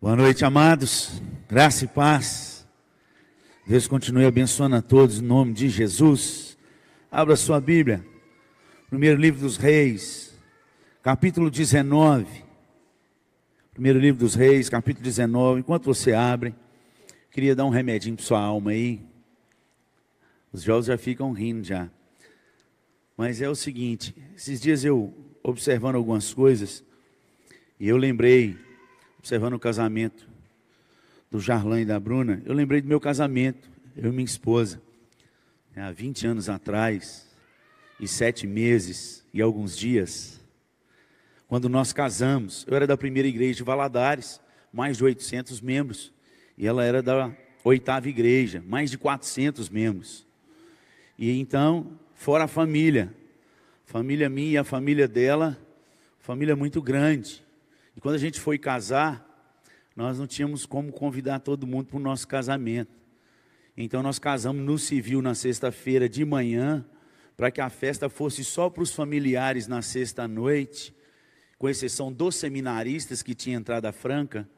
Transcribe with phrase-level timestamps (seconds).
[0.00, 1.20] Boa noite, amados.
[1.48, 2.64] Graça e paz.
[3.66, 6.56] Deus continue abençoando a todos em nome de Jesus.
[7.10, 8.06] Abra sua Bíblia.
[8.88, 10.38] Primeiro livro dos Reis,
[11.02, 12.44] capítulo 19.
[13.72, 15.58] Primeiro livro dos Reis, capítulo 19.
[15.58, 16.54] Enquanto você abre,
[17.32, 19.04] queria dar um remedinho para sua alma aí.
[20.52, 21.90] Os jovens já ficam rindo já.
[23.16, 26.84] Mas é o seguinte, esses dias eu observando algumas coisas,
[27.80, 28.67] e eu lembrei,
[29.18, 30.28] observando o casamento
[31.30, 34.80] do Jarlan e da Bruna, eu lembrei do meu casamento, eu e minha esposa,
[35.74, 37.28] né, há 20 anos atrás,
[38.00, 40.40] e sete meses e alguns dias,
[41.48, 44.40] quando nós casamos, eu era da primeira igreja de Valadares,
[44.72, 46.12] mais de 800 membros,
[46.56, 50.26] e ela era da oitava igreja, mais de 400 membros.
[51.18, 53.12] E então, fora a família,
[53.84, 55.58] família minha e a família dela,
[56.20, 57.42] família muito grande.
[57.98, 59.26] E quando a gente foi casar,
[59.96, 62.92] nós não tínhamos como convidar todo mundo para o nosso casamento.
[63.76, 66.86] Então nós casamos no civil na sexta-feira de manhã,
[67.36, 70.94] para que a festa fosse só para os familiares na sexta-noite,
[71.58, 74.48] com exceção dos seminaristas que tinha entrada franca,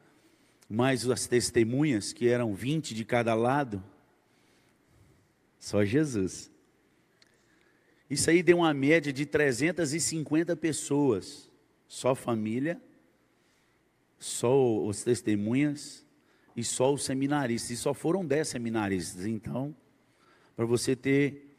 [0.69, 3.83] mais as testemunhas, que eram 20 de cada lado.
[5.59, 6.51] Só Jesus.
[8.07, 11.49] Isso aí deu uma média de 350 pessoas,
[11.87, 12.79] só família,
[14.21, 16.05] só os testemunhas
[16.55, 17.71] e só os seminaristas.
[17.71, 19.75] E só foram 10 seminaristas, então,
[20.55, 21.57] para você ter.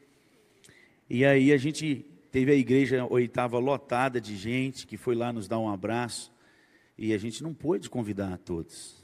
[1.09, 5.47] E aí a gente teve a igreja oitava lotada de gente que foi lá nos
[5.47, 6.31] dar um abraço
[6.97, 9.03] e a gente não pôde convidar a todos.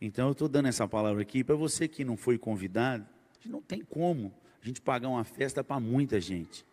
[0.00, 3.06] Então eu estou dando essa palavra aqui para você que não foi convidado,
[3.46, 6.66] não tem como a gente pagar uma festa para muita gente,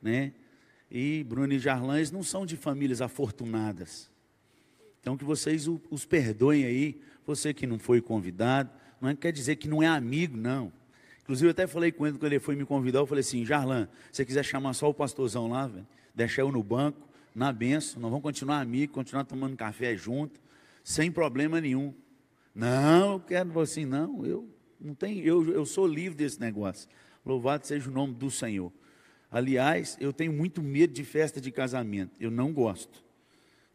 [0.00, 0.32] né?
[0.90, 4.10] E Bruno e Jarlães não são de famílias afortunadas.
[5.08, 8.68] Então que vocês os perdoem aí, você que não foi convidado,
[9.00, 10.70] não é, quer dizer que não é amigo, não.
[11.22, 13.88] Inclusive eu até falei com ele quando ele foi me convidar, eu falei assim, Jarlan,
[14.12, 15.70] se você quiser chamar só o pastorzão lá,
[16.14, 20.38] deixa eu no banco, na benção, nós vamos continuar amigos, continuar tomando café junto,
[20.84, 21.94] sem problema nenhum.
[22.54, 24.46] Não, eu quero assim, não, eu
[24.78, 26.86] não tenho, eu, eu sou livre desse negócio.
[27.24, 28.70] Louvado seja o nome do Senhor.
[29.30, 32.12] Aliás, eu tenho muito medo de festa de casamento.
[32.20, 33.07] Eu não gosto.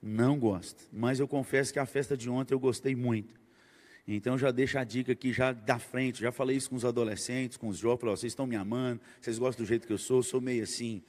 [0.06, 0.84] Não gosto.
[0.92, 3.34] Mas eu confesso que a festa de ontem eu gostei muito.
[4.06, 6.20] Então já deixo a dica aqui já da frente.
[6.20, 8.02] Já falei isso com os adolescentes, com os jovens.
[8.02, 11.02] Falei, vocês estão me amando, vocês gostam do jeito que eu sou, sou meio assim,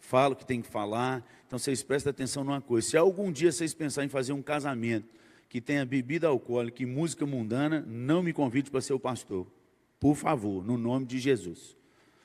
[0.00, 1.22] falo o que tem que falar.
[1.46, 2.88] Então vocês prestem atenção numa coisa.
[2.88, 5.12] Se algum dia vocês pensarem em fazer um casamento
[5.46, 9.46] que tenha bebida alcoólica e música mundana, não me convide para ser o pastor.
[10.00, 11.76] Por favor, no nome de Jesus.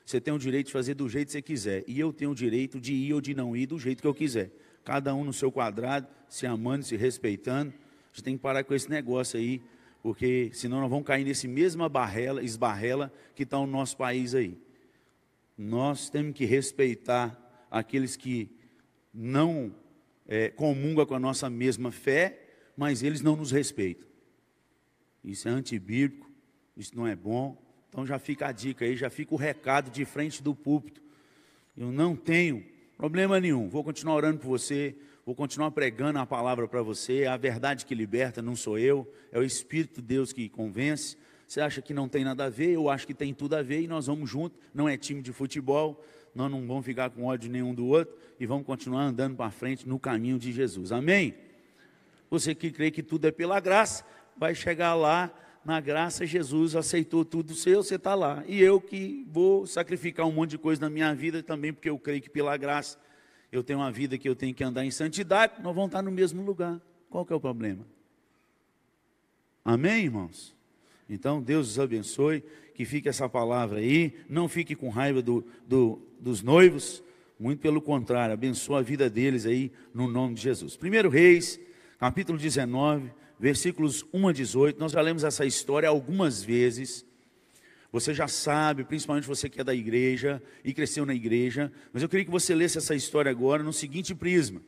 [0.05, 1.83] Você tem o direito de fazer do jeito que você quiser.
[1.85, 4.13] E eu tenho o direito de ir ou de não ir do jeito que eu
[4.13, 4.51] quiser.
[4.83, 7.71] Cada um no seu quadrado, se amando, se respeitando.
[7.71, 9.61] A gente tem que parar com esse negócio aí,
[10.01, 14.57] porque senão nós vamos cair nesse mesma barrela, esbarrela que está no nosso país aí.
[15.57, 17.39] Nós temos que respeitar
[17.69, 18.49] aqueles que
[19.13, 19.73] não
[20.27, 22.39] é, comungam com a nossa mesma fé,
[22.75, 24.07] mas eles não nos respeitam.
[25.23, 26.29] Isso é antibíblico,
[26.75, 27.57] isso não é bom,
[27.89, 31.01] então já fica a dica aí, já fica o recado de frente do púlpito.
[31.77, 32.65] Eu não tenho
[33.03, 37.35] problema nenhum, vou continuar orando por você, vou continuar pregando a palavra para você, a
[37.35, 41.17] verdade que liberta, não sou eu, é o Espírito de Deus que convence.
[41.45, 43.81] Você acha que não tem nada a ver, eu acho que tem tudo a ver
[43.81, 46.01] e nós vamos juntos, não é time de futebol,
[46.33, 49.85] nós não vamos ficar com ódio nenhum do outro e vamos continuar andando para frente
[49.85, 50.93] no caminho de Jesus.
[50.93, 51.35] Amém?
[52.29, 54.05] Você que crê que tudo é pela graça,
[54.37, 55.29] vai chegar lá
[55.65, 58.43] na graça, Jesus aceitou tudo seu, você está lá.
[58.47, 61.97] E eu que vou sacrificar um monte de coisa na minha vida também, porque eu
[61.97, 62.97] creio que pela graça
[63.51, 66.11] eu tenho uma vida que eu tenho que andar em santidade, nós vamos estar no
[66.11, 66.81] mesmo lugar.
[67.09, 67.85] Qual que é o problema?
[69.63, 70.55] Amém, irmãos?
[71.07, 76.01] Então, Deus os abençoe, que fique essa palavra aí, não fique com raiva do, do,
[76.19, 77.03] dos noivos,
[77.39, 80.75] muito pelo contrário, abençoa a vida deles aí, no nome de Jesus.
[80.75, 81.59] Primeiro Reis,
[81.99, 83.11] capítulo 19,
[83.43, 84.79] versículos 1 a 18.
[84.79, 87.05] Nós já lemos essa história algumas vezes.
[87.91, 92.07] Você já sabe, principalmente você que é da igreja e cresceu na igreja, mas eu
[92.07, 94.61] queria que você lesse essa história agora no seguinte prisma: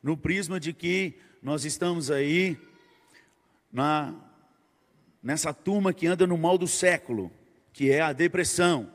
[0.00, 2.56] no prisma de que nós estamos aí
[3.72, 4.14] na
[5.20, 7.32] nessa turma que anda no mal do século,
[7.72, 8.92] que é a depressão,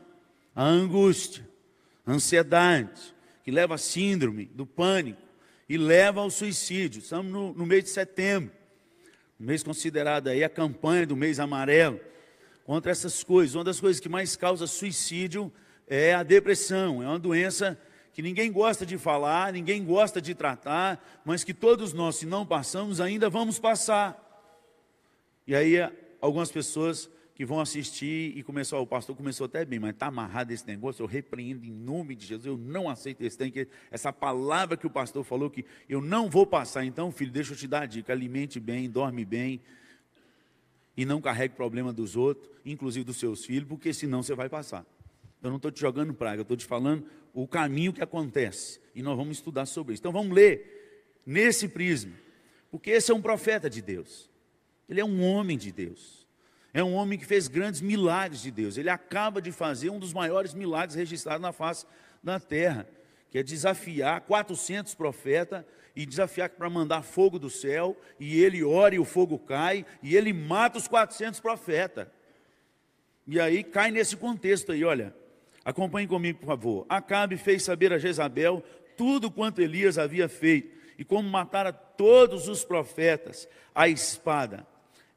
[0.56, 1.46] a angústia,
[2.06, 3.14] a ansiedade,
[3.44, 5.20] que leva a síndrome do pânico
[5.68, 7.00] e leva ao suicídio.
[7.00, 8.59] Estamos no, no mês de setembro
[9.44, 11.98] mês considerado aí a campanha do mês amarelo,
[12.64, 13.54] contra essas coisas.
[13.54, 15.52] Uma das coisas que mais causa suicídio
[15.86, 17.80] é a depressão, é uma doença
[18.12, 22.44] que ninguém gosta de falar, ninguém gosta de tratar, mas que todos nós, se não
[22.44, 24.26] passamos, ainda vamos passar.
[25.46, 25.76] E aí
[26.20, 27.08] algumas pessoas
[27.40, 31.02] que vão assistir e começou, o pastor começou até bem, mas está amarrado esse negócio,
[31.02, 34.86] eu repreendo em nome de Jesus, eu não aceito esse tem que essa palavra que
[34.86, 36.84] o pastor falou que eu não vou passar.
[36.84, 39.58] Então, filho, deixa eu te dar a dica, alimente bem, dorme bem
[40.94, 44.84] e não carregue problema dos outros, inclusive dos seus filhos, porque senão você vai passar.
[45.42, 48.78] Eu não estou te jogando praga, eu estou te falando o caminho que acontece.
[48.94, 50.02] E nós vamos estudar sobre isso.
[50.02, 52.12] Então vamos ler nesse prisma,
[52.70, 54.28] porque esse é um profeta de Deus.
[54.86, 56.19] Ele é um homem de Deus.
[56.72, 58.76] É um homem que fez grandes milagres de Deus.
[58.76, 61.84] Ele acaba de fazer um dos maiores milagres registrados na face
[62.22, 62.86] da terra,
[63.30, 65.64] que é desafiar 400 profetas
[65.96, 70.16] e desafiar para mandar fogo do céu, e ele ora e o fogo cai, e
[70.16, 72.06] ele mata os 400 profetas.
[73.26, 75.14] E aí cai nesse contexto aí, olha.
[75.64, 76.86] Acompanhe comigo, por favor.
[76.88, 78.64] Acabe fez saber a Jezabel
[78.96, 84.66] tudo quanto Elias havia feito, e como matara todos os profetas a espada.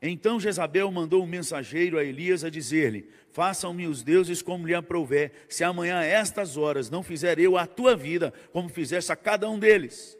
[0.06, 5.32] Então Jezabel mandou um mensageiro a Elias a dizer-lhe: Façam-me os deuses como lhe aprouver,
[5.48, 9.50] se amanhã a estas horas não fizer eu a tua vida, como fizeste a cada
[9.50, 10.18] um deles.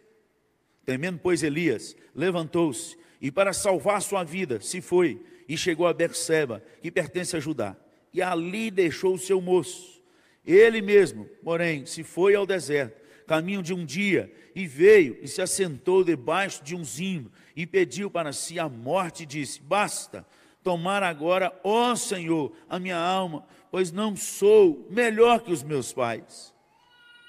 [0.86, 6.64] Temendo, pois, Elias, levantou-se e para salvar sua vida se foi e chegou a Berseba,
[6.82, 7.76] que pertence a Judá,
[8.14, 10.02] e ali deixou o seu moço.
[10.46, 15.42] Ele mesmo, porém, se foi ao deserto, caminho de um dia, e veio e se
[15.42, 20.26] assentou debaixo de um zimbro e pediu para si a morte e disse: Basta
[20.64, 26.54] tomar agora, ó Senhor, a minha alma, pois não sou melhor que os meus pais.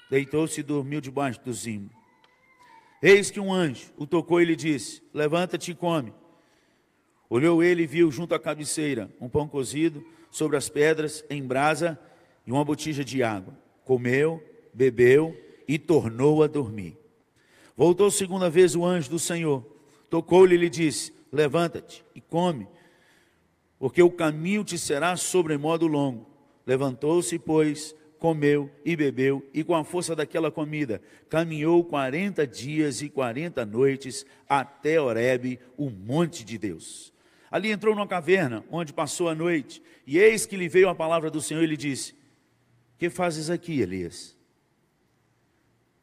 [0.09, 1.95] Deitou-se e dormiu debaixo do zimbro.
[3.01, 6.13] Eis que um anjo o tocou e lhe disse: Levanta-te e come.
[7.29, 11.99] Olhou ele e viu junto à cabeceira um pão cozido sobre as pedras em brasa
[12.45, 13.57] e uma botija de água.
[13.83, 14.43] Comeu,
[14.73, 15.35] bebeu
[15.67, 16.97] e tornou a dormir.
[17.75, 19.75] Voltou segunda vez o anjo do Senhor
[20.09, 22.67] Tocou-lhe e lhe disse: Levanta-te e come,
[23.77, 26.25] porque o caminho te será sobremodo longo.
[26.65, 33.09] Levantou-se, pois, comeu e bebeu, e com a força daquela comida, caminhou quarenta dias e
[33.09, 37.13] quarenta noites até Horebe, o monte de Deus.
[37.51, 41.29] Ali entrou numa caverna, onde passou a noite, e eis que lhe veio a palavra
[41.29, 42.15] do Senhor e lhe disse:
[42.97, 44.34] Que fazes aqui, Elias?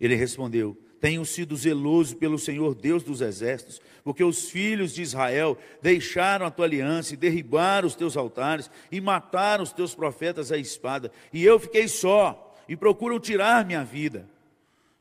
[0.02, 5.56] Ele respondeu: tenho sido zeloso pelo Senhor Deus dos exércitos, porque os filhos de Israel
[5.80, 10.58] deixaram a tua aliança e derribaram os teus altares e mataram os teus profetas à
[10.58, 14.28] espada, e eu fiquei só e procuram tirar minha vida.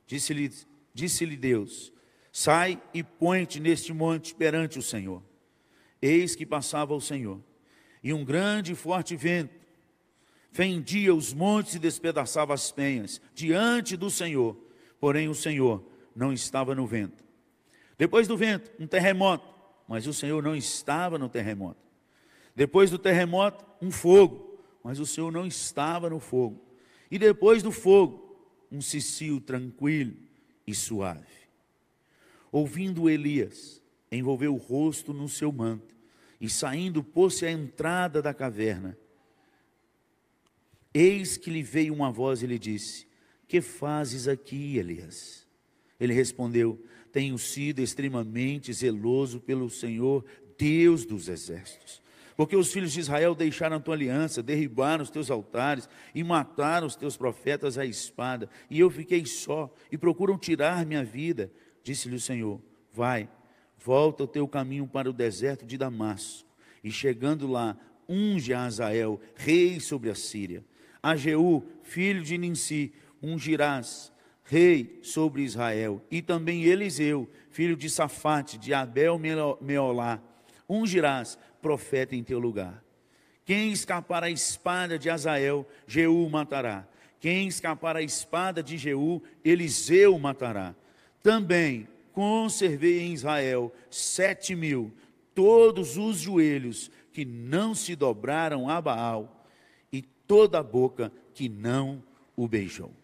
[0.05, 0.51] Disse-lhe
[0.93, 1.91] disse Deus:
[2.31, 5.21] Sai e põe-te neste monte perante o Senhor.
[6.01, 7.39] Eis que passava o Senhor,
[8.03, 9.61] e um grande e forte vento
[10.51, 14.70] fendia os montes e despedaçava as penhas diante do Senhor.
[15.01, 15.83] Porém, o Senhor
[16.15, 17.25] não estava no vento.
[17.97, 19.51] Depois do vento, um terremoto,
[19.87, 21.81] mas o Senhor não estava no terremoto.
[22.55, 26.63] Depois do terremoto, um fogo, mas o Senhor não estava no fogo.
[27.09, 28.39] E depois do fogo,
[28.71, 30.15] um cicio tranquilo
[30.67, 31.25] e suave.
[32.51, 33.81] Ouvindo Elias,
[34.11, 35.95] envolveu o rosto no seu manto
[36.39, 38.95] e saindo pôs-se à entrada da caverna.
[40.93, 43.07] Eis que lhe veio uma voz e lhe disse:
[43.51, 45.45] Que fazes aqui, Elias?
[45.99, 46.81] Ele respondeu:
[47.11, 50.23] Tenho sido extremamente zeloso pelo Senhor,
[50.57, 52.01] Deus dos exércitos.
[52.37, 56.87] Porque os filhos de Israel deixaram a tua aliança, derribaram os teus altares e mataram
[56.87, 58.49] os teus profetas à espada.
[58.69, 61.51] E eu fiquei só e procuram tirar minha vida.
[61.83, 62.61] Disse-lhe o Senhor:
[62.93, 63.27] Vai,
[63.77, 66.47] volta o teu caminho para o deserto de Damasco.
[66.81, 67.77] E chegando lá,
[68.07, 70.63] unge a Azael, rei sobre a Síria.
[71.03, 74.11] A Jeú, filho de Ninsi, ungirás
[74.51, 79.17] rei sobre Israel, e também Eliseu, filho de Safate, de Abel
[79.61, 80.21] Meolá,
[80.67, 82.83] ungirás profeta em teu lugar.
[83.45, 86.85] Quem escapar à espada de Azael, Jeú matará.
[87.19, 90.75] Quem escapar à espada de Jeú, Eliseu matará.
[91.23, 94.91] Também conservei em Israel sete mil,
[95.33, 99.45] todos os joelhos que não se dobraram a Baal,
[99.93, 102.03] e toda a boca que não
[102.35, 103.00] o beijou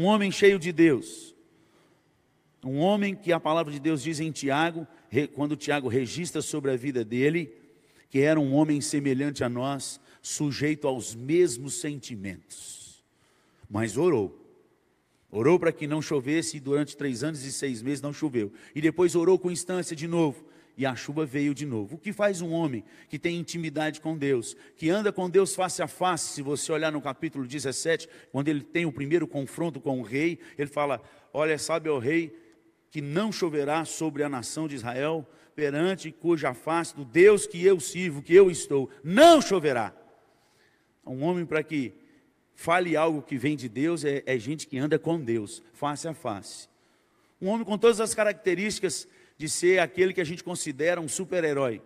[0.00, 1.34] um homem cheio de Deus,
[2.64, 4.86] um homem que a palavra de Deus diz em Tiago,
[5.34, 7.52] quando Tiago registra sobre a vida dele,
[8.08, 13.04] que era um homem semelhante a nós, sujeito aos mesmos sentimentos,
[13.68, 14.38] mas orou.
[15.30, 18.50] Orou para que não chovesse e durante três anos e seis meses não choveu.
[18.74, 20.44] E depois orou com instância de novo
[20.76, 21.96] e a chuva veio de novo.
[21.96, 25.82] O que faz um homem que tem intimidade com Deus, que anda com Deus face
[25.82, 26.34] a face?
[26.34, 30.38] Se você olhar no capítulo 17, quando ele tem o primeiro confronto com o rei,
[30.56, 32.36] ele fala: Olha, sabe, o rei,
[32.90, 37.78] que não choverá sobre a nação de Israel, perante cuja face do Deus que eu
[37.78, 39.94] sirvo, que eu estou, não choverá.
[41.06, 41.92] Um homem para que
[42.54, 46.14] fale algo que vem de Deus é, é gente que anda com Deus, face a
[46.14, 46.68] face.
[47.40, 49.08] Um homem com todas as características
[49.40, 51.80] de ser aquele que a gente considera um super-herói.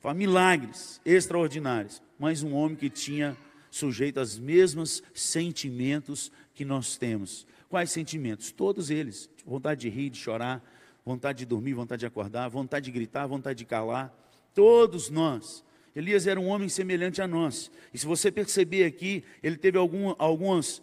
[0.00, 3.36] Faz milagres extraordinários, mas um homem que tinha
[3.70, 7.46] sujeito aos mesmos sentimentos que nós temos.
[7.68, 8.52] Quais sentimentos?
[8.52, 9.28] Todos eles.
[9.44, 10.64] Vontade de rir, de chorar,
[11.04, 14.16] vontade de dormir, vontade de acordar, vontade de gritar, vontade de calar.
[14.54, 15.62] Todos nós.
[15.94, 17.70] Elias era um homem semelhante a nós.
[17.92, 20.82] E se você perceber aqui, ele teve algum, algumas,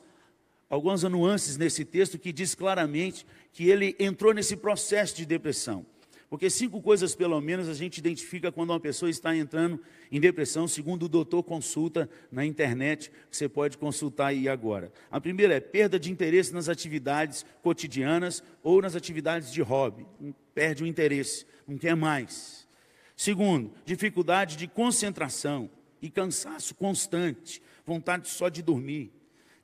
[0.70, 5.86] algumas nuances nesse texto que diz claramente que ele entrou nesse processo de depressão.
[6.32, 9.78] Porque cinco coisas, pelo menos, a gente identifica quando uma pessoa está entrando
[10.10, 14.94] em depressão, segundo o doutor consulta na internet, você pode consultar aí agora.
[15.12, 20.06] A primeira é perda de interesse nas atividades cotidianas ou nas atividades de hobby.
[20.54, 22.66] Perde o interesse, não quer mais.
[23.18, 25.70] Segundo, dificuldade de concentração
[26.02, 29.12] e cansaço constante, vontade só de dormir.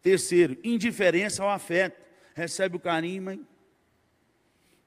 [0.01, 2.05] Terceiro, indiferença ao afeto.
[2.35, 3.39] Recebe o carinho, mas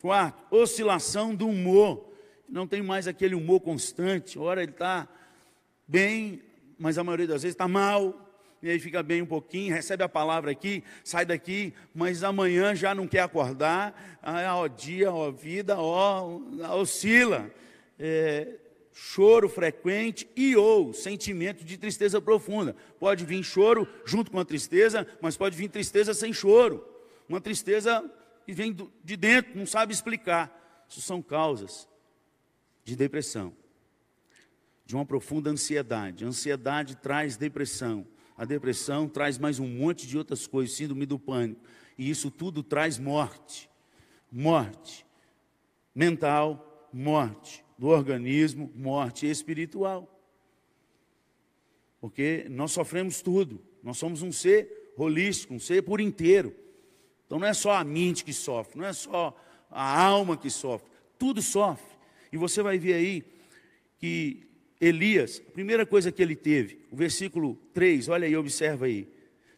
[0.00, 2.10] Quarto, oscilação do humor.
[2.48, 4.38] Não tem mais aquele humor constante.
[4.38, 5.06] Ora ele está
[5.86, 6.42] bem,
[6.78, 8.28] mas a maioria das vezes está mal.
[8.62, 12.94] E aí fica bem um pouquinho, recebe a palavra aqui, sai daqui, mas amanhã já
[12.94, 14.18] não quer acordar.
[14.22, 16.40] Ah, ó dia, ó vida, ó,
[16.78, 17.50] oscila.
[17.98, 18.56] É,
[18.92, 22.74] choro frequente e ou sentimento de tristeza profunda.
[22.98, 26.86] Pode vir choro junto com a tristeza, mas pode vir tristeza sem choro.
[27.28, 28.04] Uma tristeza
[28.44, 30.84] que vem de dentro, não sabe explicar.
[30.88, 31.88] Isso são causas
[32.84, 33.54] de depressão,
[34.84, 36.24] de uma profunda ansiedade.
[36.24, 38.06] A ansiedade traz depressão.
[38.36, 41.60] A depressão traz mais um monte de outras coisas, síndrome do pânico.
[41.96, 43.68] E isso tudo traz morte.
[44.32, 45.06] Morte
[45.94, 50.08] mental, morte do organismo, morte espiritual.
[52.00, 53.60] Porque nós sofremos tudo.
[53.82, 56.54] Nós somos um ser holístico, um ser por inteiro.
[57.30, 60.90] Então não é só a mente que sofre, não é só a alma que sofre,
[61.16, 61.96] tudo sofre.
[62.32, 63.22] E você vai ver aí
[64.00, 64.48] que
[64.80, 69.06] Elias, a primeira coisa que ele teve, o versículo 3, olha aí, observa aí.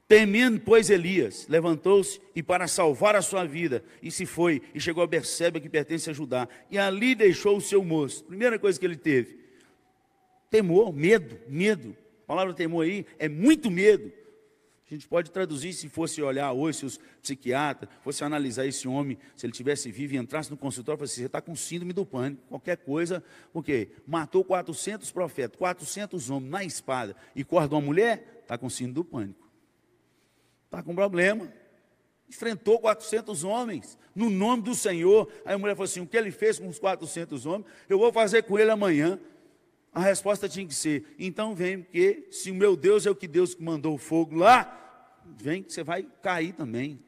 [0.06, 5.02] Temendo, pois, Elias, levantou-se e para salvar a sua vida, e se foi, e chegou
[5.02, 8.22] a Berseba, que pertence a Judá, e ali deixou o seu moço.
[8.24, 9.38] Primeira coisa que ele teve,
[10.50, 11.96] temor, medo, medo.
[12.24, 14.12] A palavra temor aí é muito medo.
[14.92, 19.16] A gente pode traduzir, se fosse olhar hoje, se os psiquiatras fosse analisar esse homem,
[19.34, 22.04] se ele tivesse vivo e entrasse no consultório, falasse, assim, você está com síndrome do
[22.04, 28.42] pânico, qualquer coisa, porque matou 400 profetas, 400 homens na espada e corda uma mulher,
[28.42, 29.48] está com síndrome do pânico.
[30.66, 31.50] Está com problema.
[32.28, 35.26] Enfrentou 400 homens, no nome do Senhor.
[35.46, 38.12] Aí a mulher falou assim: o que ele fez com os 400 homens, eu vou
[38.12, 39.18] fazer com ele amanhã.
[39.92, 43.28] A resposta tinha que ser: então vem, porque se o meu Deus é o que
[43.28, 46.98] Deus mandou o fogo lá, vem que você vai cair também.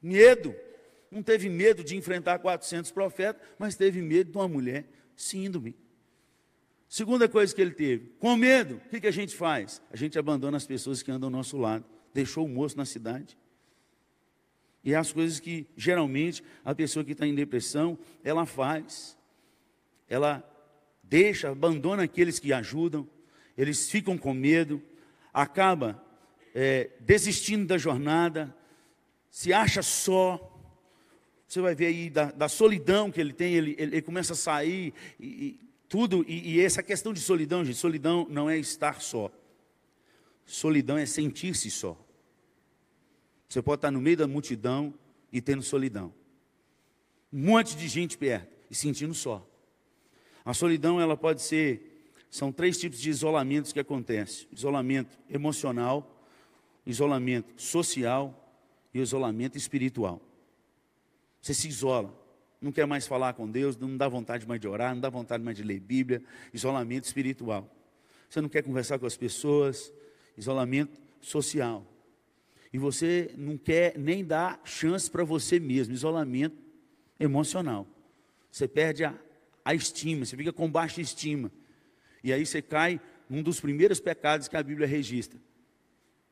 [0.00, 0.54] Medo.
[1.10, 5.76] Não teve medo de enfrentar 400 profetas, mas teve medo de uma mulher síndrome.
[6.88, 9.82] Segunda coisa que ele teve, com medo, o que, que a gente faz?
[9.90, 11.84] A gente abandona as pessoas que andam ao nosso lado.
[12.14, 13.36] Deixou o moço na cidade.
[14.84, 19.16] E é as coisas que geralmente a pessoa que está em depressão, ela faz.
[20.08, 20.42] Ela
[21.12, 23.06] deixa, abandona aqueles que ajudam,
[23.54, 24.82] eles ficam com medo,
[25.30, 26.02] acaba
[26.54, 28.56] é, desistindo da jornada,
[29.30, 30.48] se acha só.
[31.46, 34.36] Você vai ver aí da, da solidão que ele tem, ele, ele, ele começa a
[34.36, 36.24] sair e, e tudo.
[36.26, 39.30] E, e, essa questão de solidão, gente, solidão não é estar só.
[40.46, 41.94] Solidão é sentir-se só.
[43.50, 44.94] Você pode estar no meio da multidão
[45.30, 46.10] e tendo solidão.
[47.30, 49.46] Um monte de gente perto e sentindo só.
[50.44, 56.24] A solidão ela pode ser, são três tipos de isolamentos que acontecem: isolamento emocional,
[56.86, 58.38] isolamento social
[58.92, 60.20] e isolamento espiritual.
[61.40, 62.16] Você se isola,
[62.60, 65.42] não quer mais falar com Deus, não dá vontade mais de orar, não dá vontade
[65.42, 66.22] mais de ler Bíblia,
[66.54, 67.68] isolamento espiritual.
[68.28, 69.92] Você não quer conversar com as pessoas,
[70.36, 71.84] isolamento social.
[72.72, 76.56] E você não quer nem dar chance para você mesmo, isolamento
[77.20, 77.86] emocional.
[78.50, 79.14] Você perde a,
[79.64, 81.50] a estima, você fica com baixa estima.
[82.22, 85.40] E aí você cai num dos primeiros pecados que a Bíblia registra,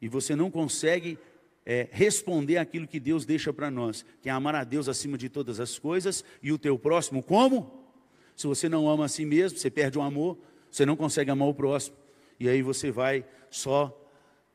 [0.01, 1.19] e você não consegue
[1.65, 5.29] é, responder aquilo que Deus deixa para nós, que é amar a Deus acima de
[5.29, 7.89] todas as coisas e o teu próximo como?
[8.35, 10.39] Se você não ama a si mesmo, você perde o amor,
[10.71, 11.97] você não consegue amar o próximo,
[12.39, 13.97] e aí você vai só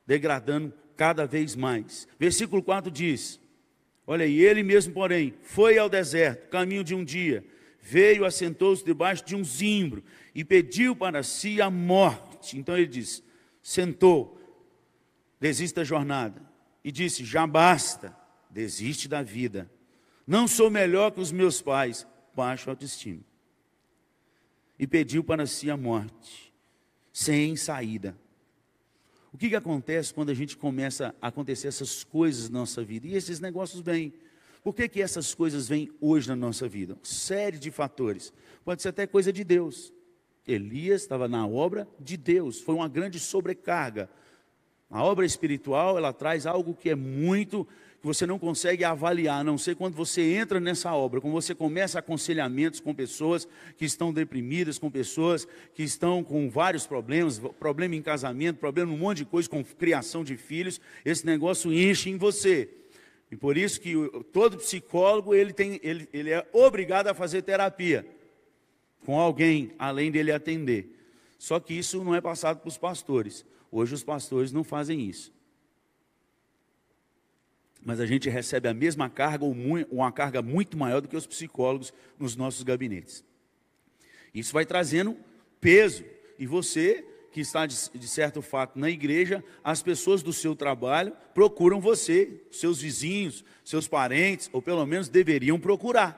[0.06, 2.08] degradando cada vez mais.
[2.20, 3.40] Versículo 4 diz:
[4.08, 7.44] Olha aí, ele mesmo, porém, foi ao deserto, caminho de um dia,
[7.86, 12.58] veio, assentou-se debaixo de um zimbro e pediu para si a morte.
[12.58, 13.24] Então ele diz:
[13.62, 14.42] sentou,
[15.40, 16.42] desiste da jornada,
[16.84, 18.18] e disse: já basta,
[18.50, 19.70] desiste da vida.
[20.26, 23.22] Não sou melhor que os meus pais, baixo autoestima.
[24.80, 26.52] E pediu para si a morte,
[27.14, 28.18] sem saída.
[29.32, 33.06] O que, que acontece quando a gente começa a acontecer essas coisas na nossa vida?
[33.06, 34.12] E esses negócios vêm.
[34.66, 36.98] Por que, que essas coisas vêm hoje na nossa vida?
[37.04, 38.34] Série de fatores.
[38.64, 39.94] Pode ser até coisa de Deus.
[40.48, 44.10] Elias estava na obra de Deus, foi uma grande sobrecarga.
[44.90, 47.68] A obra espiritual, ela traz algo que é muito
[48.02, 51.54] que você não consegue avaliar, a não ser quando você entra nessa obra, quando você
[51.54, 57.94] começa aconselhamentos com pessoas que estão deprimidas, com pessoas que estão com vários problemas, problema
[57.94, 62.18] em casamento, problema um monte de coisa, com criação de filhos, esse negócio enche em
[62.18, 62.68] você.
[63.32, 63.94] E por isso que
[64.32, 68.06] todo psicólogo, ele, tem, ele, ele é obrigado a fazer terapia
[69.06, 70.96] com alguém, além dele atender.
[71.38, 73.46] Só que isso não é passado para os pastores.
[73.72, 75.36] Hoje os pastores não fazem isso
[77.86, 79.56] mas a gente recebe a mesma carga ou
[79.92, 83.24] uma carga muito maior do que os psicólogos nos nossos gabinetes.
[84.34, 85.16] Isso vai trazendo
[85.62, 86.04] peso.
[86.40, 87.06] E você,
[87.36, 92.46] que está de, de certo fato na igreja, as pessoas do seu trabalho procuram você,
[92.50, 96.18] seus vizinhos, seus parentes, ou pelo menos deveriam procurar,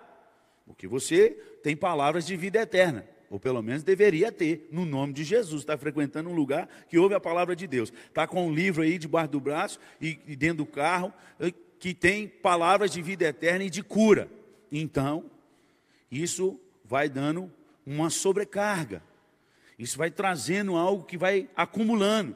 [0.68, 1.32] porque você
[1.64, 5.64] tem palavras de vida eterna ou pelo menos deveria ter, no nome de Jesus.
[5.64, 7.92] Está frequentando um lugar que ouve a palavra de Deus.
[8.08, 11.94] Está com um livro aí debaixo do braço e, e dentro do carro, eh, que
[11.94, 14.30] tem palavras de vida eterna e de cura.
[14.72, 15.26] Então,
[16.10, 17.52] isso vai dando
[17.86, 19.04] uma sobrecarga.
[19.78, 22.36] Isso vai trazendo algo que vai acumulando.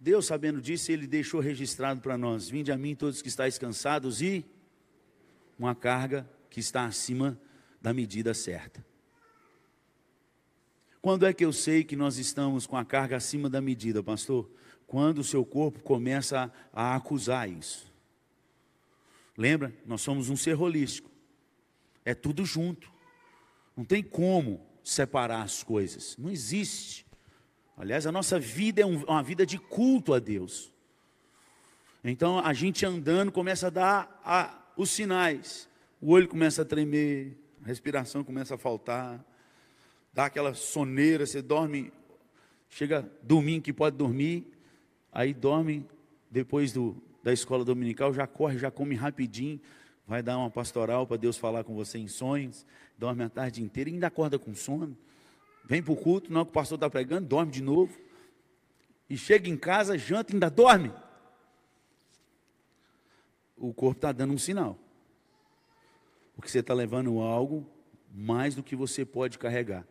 [0.00, 4.22] Deus, sabendo disso, Ele deixou registrado para nós: Vinde a mim todos que estáis cansados
[4.22, 4.44] e
[5.58, 7.38] uma carga que está acima
[7.80, 8.84] da medida certa.
[11.00, 14.48] Quando é que eu sei que nós estamos com a carga acima da medida, pastor?
[14.86, 17.92] Quando o seu corpo começa a, acusar isso.
[19.36, 19.74] Lembra?
[19.84, 21.10] Nós somos um ser holístico.
[22.04, 22.92] É tudo junto.
[23.76, 26.16] Não tem como separar as coisas.
[26.18, 27.06] Não existe.
[27.76, 30.72] Aliás, a nossa vida é uma vida de culto a Deus.
[32.04, 35.68] Então a gente andando começa a dar a, os sinais.
[36.00, 39.24] O olho começa a tremer, a respiração começa a faltar,
[40.12, 41.92] dá aquela soneira, você dorme,
[42.68, 44.46] chega domingo que pode dormir,
[45.12, 45.86] aí dorme
[46.28, 49.60] depois do, da escola dominical, já corre, já come rapidinho,
[50.06, 52.66] vai dar uma pastoral para Deus falar com você em sonhos,
[52.98, 54.96] dorme a tarde inteira e ainda acorda com sono.
[55.64, 57.96] Vem para o culto, não que o pastor está pregando, dorme de novo.
[59.08, 60.92] E chega em casa, janta e ainda dorme.
[63.56, 64.78] O corpo está dando um sinal.
[66.34, 67.66] Porque você está levando algo
[68.12, 69.86] mais do que você pode carregar.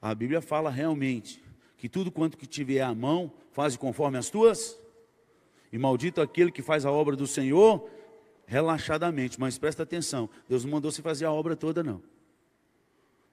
[0.00, 1.42] A Bíblia fala realmente
[1.78, 4.78] que tudo quanto que tiver à mão, faz conforme as tuas.
[5.72, 7.88] E maldito aquele que faz a obra do Senhor
[8.46, 9.38] relaxadamente.
[9.40, 12.02] Mas presta atenção, Deus não mandou você fazer a obra toda, não.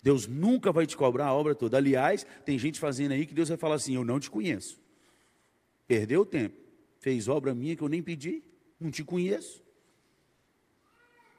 [0.01, 1.77] Deus nunca vai te cobrar a obra toda.
[1.77, 4.79] Aliás, tem gente fazendo aí que Deus vai falar assim: Eu não te conheço.
[5.87, 6.55] Perdeu o tempo.
[6.99, 8.43] Fez obra minha que eu nem pedi.
[8.79, 9.61] Não te conheço.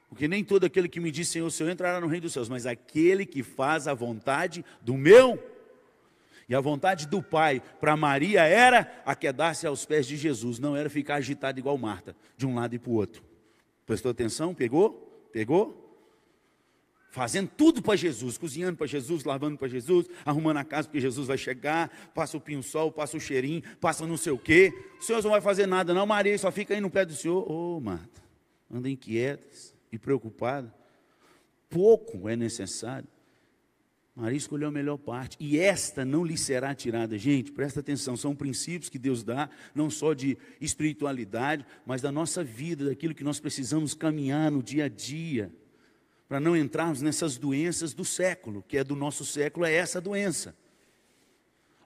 [0.08, 2.66] Porque nem todo aquele que me diz Senhor, Senhor entrará no reino dos céus, mas
[2.66, 5.40] aquele que faz a vontade do meu.
[6.48, 10.90] E a vontade do Pai para Maria era aquedar-se aos pés de Jesus, não era
[10.90, 13.29] ficar agitada igual Marta, de um lado e para o outro.
[13.90, 14.54] Prestou atenção?
[14.54, 15.28] Pegou?
[15.32, 15.98] Pegou?
[17.10, 21.26] Fazendo tudo para Jesus, cozinhando para Jesus, lavando para Jesus, arrumando a casa porque Jesus
[21.26, 24.72] vai chegar, passa o pinho-sol, passa o cheirinho, passa não sei o quê.
[25.00, 27.50] O Senhor não vai fazer nada, não, Maria, só fica aí no pé do Senhor.
[27.50, 28.22] Ô, oh, Marta,
[28.72, 30.72] anda inquietas e preocupada.
[31.68, 33.08] Pouco é necessário.
[34.14, 37.16] Maria escolheu a melhor parte, e esta não lhe será tirada.
[37.16, 42.42] Gente, presta atenção, são princípios que Deus dá, não só de espiritualidade, mas da nossa
[42.42, 45.52] vida, daquilo que nós precisamos caminhar no dia a dia,
[46.28, 50.54] para não entrarmos nessas doenças do século, que é do nosso século, é essa doença.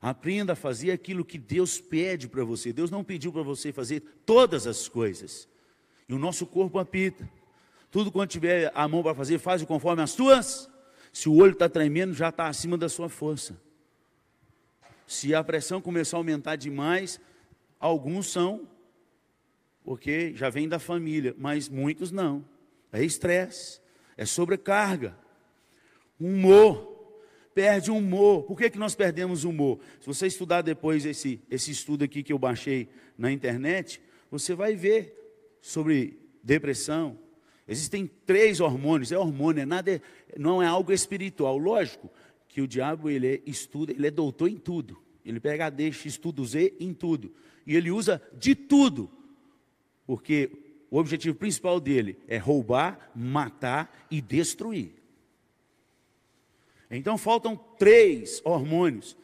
[0.01, 2.75] Aprenda a fazer aquilo que Deus pede para você.
[2.75, 5.49] Deus não pediu para você fazer todas as coisas.
[6.07, 7.27] E o nosso corpo apita.
[7.91, 10.69] Tudo quanto tiver a mão para fazer, faz conforme as tuas.
[11.15, 13.57] Se o olho está tremendo, já está acima da sua força.
[15.07, 17.21] Se a pressão começar a aumentar demais,
[17.79, 18.67] alguns são,
[19.85, 22.45] porque já vem da família, mas muitos não.
[22.93, 23.81] É estresse,
[24.17, 25.17] é sobrecarga.
[26.19, 27.15] Humor,
[27.55, 28.43] perde o humor.
[28.43, 29.79] Por que, que nós perdemos o humor?
[30.01, 34.01] Se você estudar depois esse, esse estudo aqui que eu baixei na internet,
[34.33, 37.17] você vai ver sobre depressão.
[37.67, 40.03] Existem três hormônios, é hormônio, é nada,
[40.37, 41.57] não é algo espiritual.
[41.57, 42.11] Lógico
[42.49, 45.03] que o diabo ele é, estuda, ele é doutor em tudo.
[45.25, 47.35] Ele pega deixa estudo Z em tudo.
[47.67, 49.11] E ele usa de tudo.
[50.07, 50.51] Porque
[50.91, 54.93] o objetivo principal dele é roubar, matar e destruir.
[56.91, 59.17] Então faltam três hormônios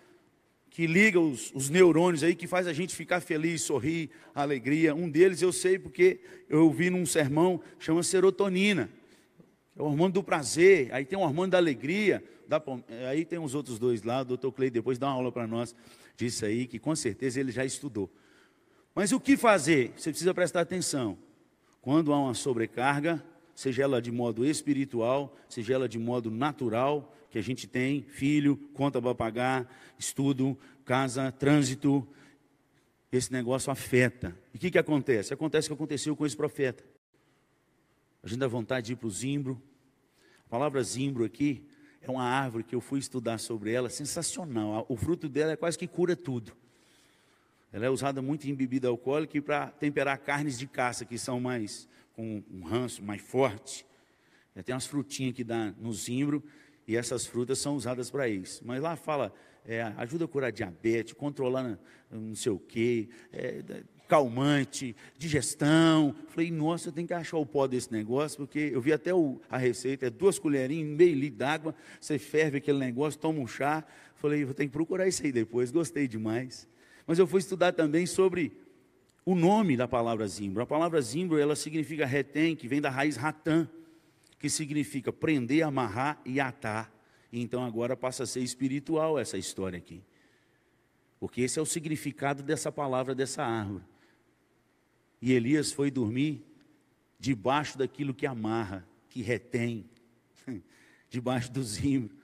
[0.71, 4.95] que ligam os, os, neurônios aí, que faz a gente ficar feliz, sorrir, alegria.
[4.95, 8.89] Um deles eu sei porque eu ouvi num sermão, chama serotonina.
[9.77, 12.63] É o hormônio do prazer, aí tem o hormônio da alegria, da,
[13.09, 15.75] aí tem os outros dois lá, o doutor Clay depois dá uma aula para nós
[16.17, 18.09] disso aí, que com certeza ele já estudou.
[18.95, 19.93] Mas o que fazer?
[19.97, 21.19] Você precisa prestar atenção.
[21.81, 27.39] Quando há uma sobrecarga, seja ela de modo espiritual, seja ela de modo natural, que
[27.39, 32.07] a gente tem, filho, conta para pagar, estudo, casa, trânsito,
[33.13, 34.37] esse negócio afeta.
[34.53, 35.33] E o que, que acontece?
[35.33, 36.85] Acontece o que aconteceu com esse profeta.
[38.23, 39.63] A gente dá vontade de ir para o zimbro.
[40.47, 41.65] A palavra zimbro aqui
[42.03, 44.85] é uma árvore que eu fui estudar sobre ela, sensacional.
[44.89, 46.53] O fruto dela é quase que cura tudo.
[47.73, 51.41] Ela é usada muito em bebida alcoólica e para temperar carnes de caça, que são
[51.41, 53.87] mais com um ranço mais forte.
[54.65, 56.43] Tem umas frutinhas que dá no zimbro
[56.91, 58.65] e essas frutas são usadas para isso.
[58.67, 59.33] Mas lá fala,
[59.65, 61.79] é, ajuda a curar diabetes, controlar
[62.11, 63.63] não sei o quê, é,
[64.09, 66.13] calmante, digestão.
[66.31, 69.41] Falei, nossa, eu tenho que achar o pó desse negócio, porque eu vi até o,
[69.49, 73.85] a receita, é duas colherinhas, meio litro d'água, você ferve aquele negócio, toma um chá.
[74.17, 76.69] Falei, vou ter que procurar isso aí depois, gostei demais.
[77.07, 78.53] Mas eu fui estudar também sobre
[79.25, 80.61] o nome da palavra zimbro.
[80.61, 83.69] A palavra zimbro, ela significa retém, que vem da raiz ratã,
[84.41, 86.91] que significa prender, amarrar e atar.
[87.31, 90.03] Então agora passa a ser espiritual essa história aqui.
[91.21, 93.85] Porque esse é o significado dessa palavra, dessa árvore.
[95.21, 96.43] E Elias foi dormir
[97.19, 99.85] debaixo daquilo que amarra, que retém,
[101.11, 102.17] debaixo do zimbro,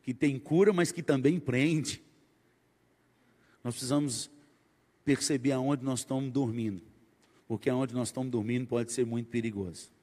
[0.00, 2.00] que tem cura, mas que também prende.
[3.64, 4.30] Nós precisamos
[5.04, 6.82] perceber aonde nós estamos dormindo,
[7.48, 9.93] porque aonde nós estamos dormindo pode ser muito perigoso.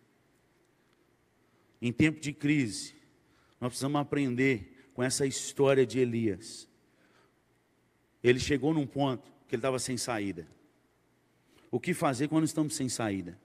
[1.81, 2.93] Em tempo de crise,
[3.59, 6.67] nós precisamos aprender com essa história de Elias.
[8.23, 10.47] Ele chegou num ponto que ele estava sem saída.
[11.71, 13.39] O que fazer quando estamos sem saída?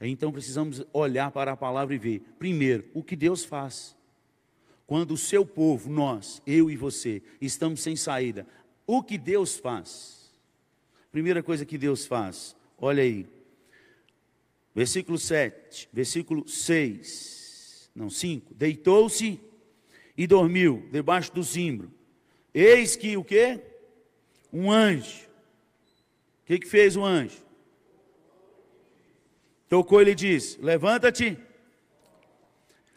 [0.00, 3.96] Então precisamos olhar para a palavra e ver, primeiro, o que Deus faz.
[4.86, 8.46] Quando o seu povo, nós, eu e você, estamos sem saída,
[8.86, 10.30] o que Deus faz?
[11.10, 13.26] Primeira coisa que Deus faz, olha aí,
[14.74, 17.37] versículo 7, versículo 6
[17.98, 18.54] não, cinco.
[18.54, 19.40] Deitou-se
[20.16, 21.92] e dormiu debaixo do zimbro.
[22.54, 23.60] Eis que o quê?
[24.52, 25.26] Um anjo.
[26.42, 27.42] O que, que fez o anjo?
[29.68, 31.36] Tocou e lhe disse: Levanta-te.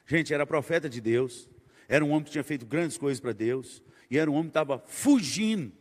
[0.05, 1.49] Gente, era profeta de Deus.
[1.89, 3.81] Era um homem que tinha feito grandes coisas para Deus.
[4.09, 5.71] E era um homem que estava fugindo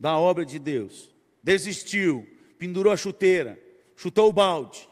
[0.00, 1.14] da obra de Deus.
[1.42, 2.26] Desistiu,
[2.58, 3.60] pendurou a chuteira,
[3.94, 4.88] chutou o balde.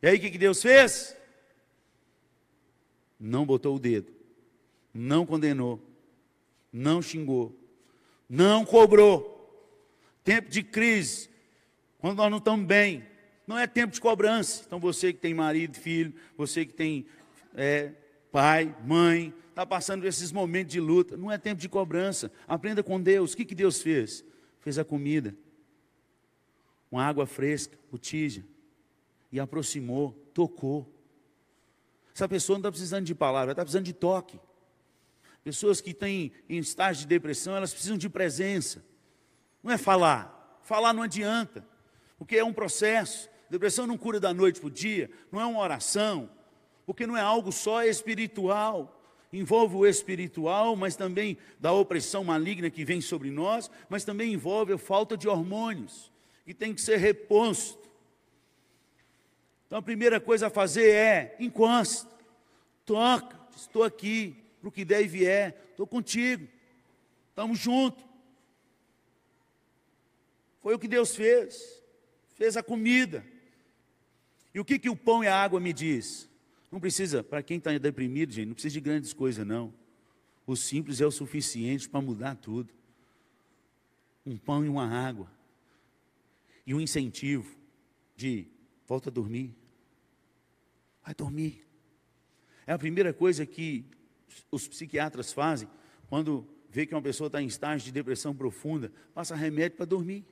[0.00, 1.14] E aí o que, que Deus fez?
[3.22, 4.12] Não botou o dedo,
[4.92, 5.80] não condenou,
[6.72, 7.56] não xingou,
[8.28, 9.30] não cobrou.
[10.24, 11.28] Tempo de crise,
[11.98, 13.04] quando nós não estamos bem,
[13.46, 14.64] não é tempo de cobrança.
[14.66, 17.06] Então você que tem marido, filho, você que tem
[17.54, 17.92] é,
[18.30, 22.32] pai, mãe, está passando esses momentos de luta, não é tempo de cobrança.
[22.48, 23.32] Aprenda com Deus.
[23.32, 24.24] O que, que Deus fez?
[24.60, 25.34] Fez a comida,
[26.90, 28.44] uma água fresca, botija,
[29.30, 30.88] e aproximou, tocou.
[32.14, 34.38] Essa pessoa não está precisando de palavra, está precisando de toque.
[35.42, 38.84] Pessoas que têm em estágio de depressão, elas precisam de presença.
[39.62, 40.60] Não é falar.
[40.62, 41.66] Falar não adianta,
[42.16, 43.28] porque é um processo.
[43.50, 46.30] Depressão não cura da noite para o dia, não é uma oração,
[46.86, 48.98] porque não é algo só espiritual.
[49.32, 54.72] Envolve o espiritual, mas também da opressão maligna que vem sobre nós, mas também envolve
[54.72, 56.12] a falta de hormônios,
[56.44, 57.81] que tem que ser reposto.
[59.72, 62.06] Então a primeira coisa a fazer é encosta,
[62.84, 66.46] toca, estou aqui, para o que der e vier, estou contigo,
[67.30, 68.04] estamos juntos.
[70.60, 71.82] Foi o que Deus fez,
[72.34, 73.24] fez a comida.
[74.52, 76.28] E o que, que o pão e a água me diz?
[76.70, 79.72] Não precisa, para quem está deprimido, gente, não precisa de grandes coisas, não.
[80.46, 82.70] O simples é o suficiente para mudar tudo.
[84.26, 85.32] Um pão e uma água.
[86.66, 87.56] E um incentivo
[88.14, 88.46] de
[88.86, 89.61] volta a dormir.
[91.04, 91.66] Vai dormir.
[92.66, 93.84] É a primeira coisa que
[94.50, 95.68] os psiquiatras fazem
[96.08, 100.24] quando vê que uma pessoa está em estágio de depressão profunda, passa remédio para dormir.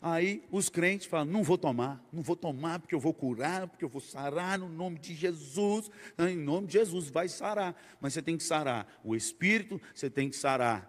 [0.00, 3.84] Aí os crentes falam: não vou tomar, não vou tomar porque eu vou curar, porque
[3.84, 5.90] eu vou sarar no nome de Jesus.
[6.16, 10.30] Em nome de Jesus vai sarar, mas você tem que sarar o espírito, você tem
[10.30, 10.88] que sarar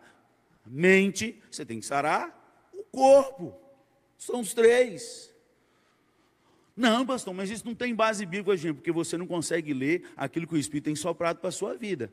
[0.65, 3.55] a mente, você tem que sarar o corpo.
[4.17, 5.33] São os três.
[6.79, 10.47] Não, pastor, mas isso não tem base bíblica, gente, porque você não consegue ler aquilo
[10.47, 12.09] que o Espírito tem soprado para a sua vida.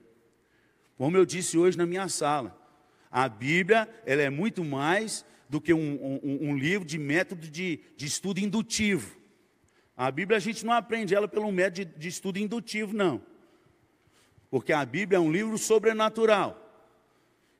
[0.98, 2.61] Como eu disse hoje na minha sala,
[3.09, 7.79] a Bíblia ela é muito mais do que um, um, um livro de método de,
[7.96, 9.16] de, estudo indutivo.
[9.96, 13.22] A Bíblia a gente não aprende ela pelo método de, de estudo indutivo, não.
[14.50, 16.65] Porque a Bíblia é um livro sobrenatural.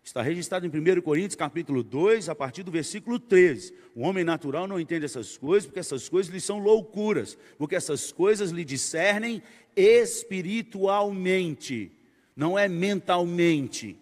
[0.07, 3.75] Está registrado em 1 Coríntios capítulo 2, a partir do versículo 13.
[3.93, 8.13] O homem natural não entende essas coisas, porque essas coisas lhe são loucuras, porque essas
[8.13, 9.43] coisas lhe discernem
[9.75, 11.91] espiritualmente,
[12.37, 13.99] não é mentalmente,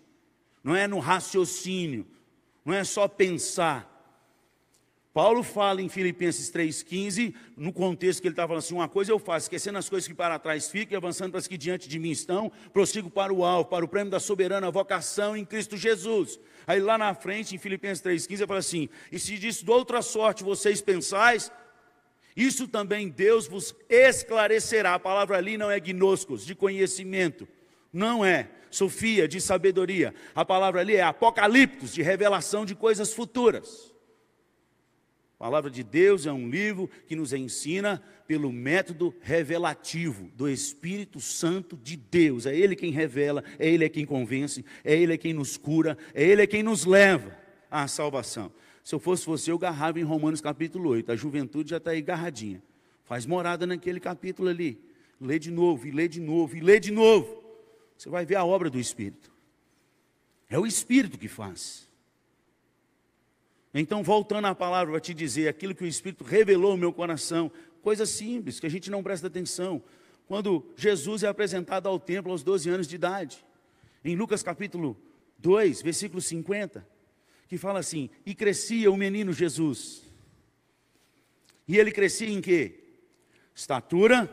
[0.62, 2.06] não é no raciocínio,
[2.66, 3.93] não é só pensar.
[5.14, 9.18] Paulo fala em Filipenses 3,15, no contexto que ele estava falando assim: uma coisa eu
[9.20, 12.00] faço, esquecendo as coisas que para trás ficam e avançando para as que diante de
[12.00, 16.40] mim estão, prossigo para o alvo, para o prêmio da soberana vocação em Cristo Jesus.
[16.66, 20.02] Aí lá na frente, em Filipenses 3,15, ele fala assim: e se disso de outra
[20.02, 21.52] sorte vocês pensais,
[22.36, 24.94] isso também Deus vos esclarecerá.
[24.94, 27.46] A palavra ali não é gnoscos, de conhecimento,
[27.92, 28.50] não é.
[28.68, 30.12] Sofia, de sabedoria.
[30.34, 33.93] A palavra ali é apocaliptos, de revelação de coisas futuras.
[35.44, 41.76] Palavra de Deus é um livro que nos ensina pelo método revelativo do Espírito Santo
[41.76, 42.46] de Deus.
[42.46, 46.46] É Ele quem revela, é Ele quem convence, é Ele quem nos cura, é Ele
[46.46, 47.36] quem nos leva
[47.70, 48.50] à salvação.
[48.82, 51.12] Se eu fosse você, eu garrava em Romanos capítulo 8.
[51.12, 52.62] A juventude já está aí garradinha.
[53.04, 54.80] Faz morada naquele capítulo ali.
[55.20, 57.44] Lê de novo, e lê de novo, e lê de novo.
[57.98, 59.30] Você vai ver a obra do Espírito.
[60.48, 61.86] É o Espírito que faz.
[63.76, 67.50] Então, voltando à palavra, para te dizer aquilo que o Espírito revelou no meu coração,
[67.82, 69.82] coisas simples que a gente não presta atenção.
[70.28, 73.44] Quando Jesus é apresentado ao templo aos 12 anos de idade,
[74.04, 74.96] em Lucas capítulo
[75.38, 76.86] 2, versículo 50,
[77.48, 80.04] que fala assim: E crescia o menino Jesus.
[81.66, 82.78] E ele crescia em quê?
[83.52, 84.32] Estatura,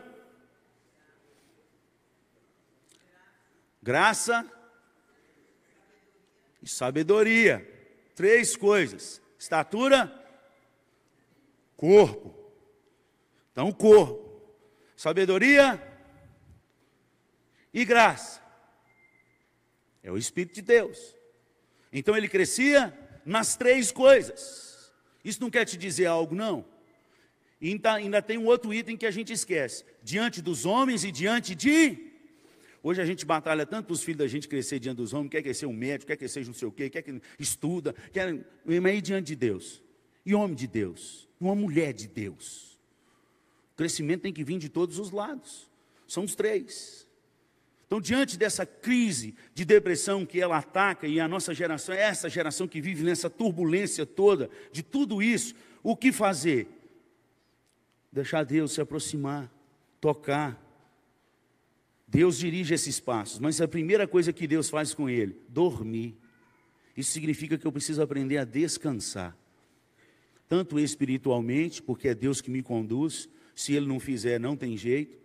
[3.82, 4.48] graça
[6.62, 7.68] e sabedoria.
[8.14, 10.08] Três coisas estatura,
[11.76, 12.32] corpo.
[13.50, 14.40] Então, corpo,
[14.96, 15.82] sabedoria
[17.74, 18.40] e graça.
[20.00, 21.16] É o Espírito de Deus.
[21.92, 24.92] Então ele crescia nas três coisas.
[25.24, 26.64] Isso não quer te dizer algo, não.
[27.60, 31.52] Ainda, ainda tem um outro item que a gente esquece: diante dos homens e diante
[31.54, 32.11] de
[32.82, 35.42] Hoje a gente batalha tanto para os filhos da gente crescer diante dos homens, quer
[35.42, 38.34] que seja um médico, quer que seja não sei o quê, quer que estuda, quer
[38.66, 39.80] ir diante de Deus.
[40.26, 42.78] E homem de Deus, uma mulher de Deus.
[43.72, 45.70] O crescimento tem que vir de todos os lados.
[46.08, 47.06] São os três.
[47.86, 52.28] Então, diante dessa crise de depressão que ela ataca, e a nossa geração é essa
[52.28, 56.66] geração que vive nessa turbulência toda, de tudo isso, o que fazer?
[58.10, 59.52] Deixar Deus se aproximar,
[60.00, 60.58] tocar,
[62.12, 66.14] Deus dirige esses passos, mas a primeira coisa que Deus faz com ele, dormir.
[66.94, 69.34] Isso significa que eu preciso aprender a descansar,
[70.46, 75.16] tanto espiritualmente, porque é Deus que me conduz, se Ele não fizer, não tem jeito,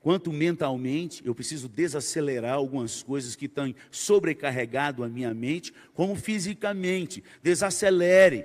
[0.00, 7.24] quanto mentalmente, eu preciso desacelerar algumas coisas que estão sobrecarregado a minha mente, como fisicamente,
[7.42, 8.44] desacelere,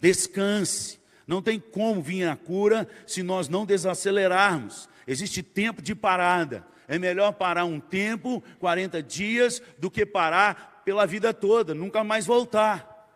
[0.00, 0.98] descanse.
[1.24, 4.88] Não tem como vir a cura se nós não desacelerarmos.
[5.06, 6.68] Existe tempo de parada.
[6.90, 12.26] É melhor parar um tempo, 40 dias, do que parar pela vida toda, nunca mais
[12.26, 13.08] voltar.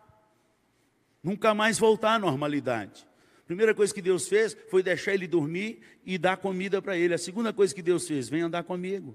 [1.21, 3.05] Nunca mais voltar à normalidade.
[3.39, 7.15] A primeira coisa que Deus fez foi deixar ele dormir e dar comida para ele.
[7.15, 9.13] A segunda coisa que Deus fez, vem andar comigo.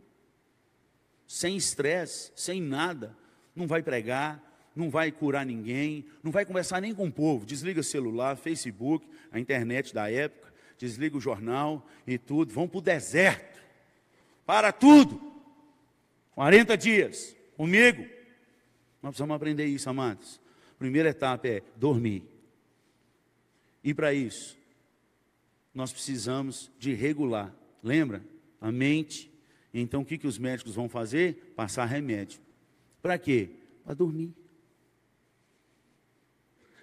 [1.27, 3.17] Sem estresse, sem nada.
[3.57, 4.43] Não vai pregar,
[4.77, 7.47] não vai curar ninguém, não vai conversar nem com o povo.
[7.47, 12.53] Desliga o celular, Facebook, a internet da época, desliga o jornal e tudo.
[12.53, 13.50] Vão para o deserto
[14.51, 15.23] para tudo.
[16.35, 18.03] 40 dias comigo.
[19.01, 20.41] Nós precisamos aprender isso, amados.
[20.77, 22.25] Primeira etapa é dormir.
[23.85, 24.59] E para isso,
[25.73, 27.55] nós precisamos de regular.
[27.81, 28.25] Lembra?
[28.61, 29.31] A mente.
[29.73, 31.53] Então, o que, que os médicos vão fazer?
[31.55, 32.41] Passar remédio.
[33.01, 33.51] Para quê?
[33.85, 34.35] Para dormir.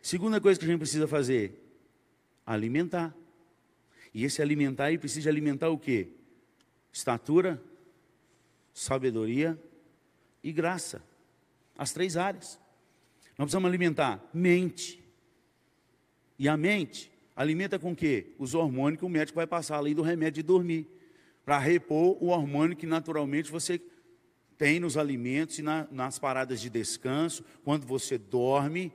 [0.01, 1.61] Segunda coisa que a gente precisa fazer:
[2.45, 3.13] alimentar.
[4.13, 6.11] E esse alimentar aí precisa alimentar o quê?
[6.97, 7.61] Estatura,
[8.73, 9.57] sabedoria
[10.43, 11.01] e graça.
[11.77, 12.59] As três áreas.
[13.37, 15.03] Nós precisamos alimentar mente.
[16.39, 18.33] E a mente alimenta com o quê?
[18.39, 20.87] Os hormônios que o médico vai passar, além do remédio de dormir,
[21.45, 23.79] para repor o hormônio que naturalmente você
[24.57, 28.91] tem nos alimentos e na, nas paradas de descanso, quando você dorme,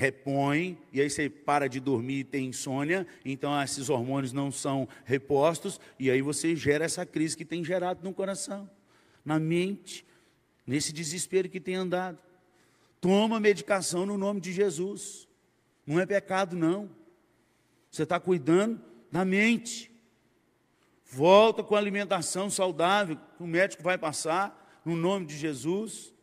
[0.00, 4.88] repõe, e aí você para de dormir e tem insônia, então esses hormônios não são
[5.04, 8.68] repostos, e aí você gera essa crise que tem gerado no coração,
[9.22, 10.06] na mente,
[10.66, 12.18] nesse desespero que tem andado.
[12.98, 15.28] Toma medicação no nome de Jesus.
[15.86, 16.88] Não é pecado, não.
[17.90, 18.80] Você está cuidando
[19.12, 19.90] da mente.
[21.04, 26.14] Volta com alimentação saudável que o médico vai passar no nome de Jesus.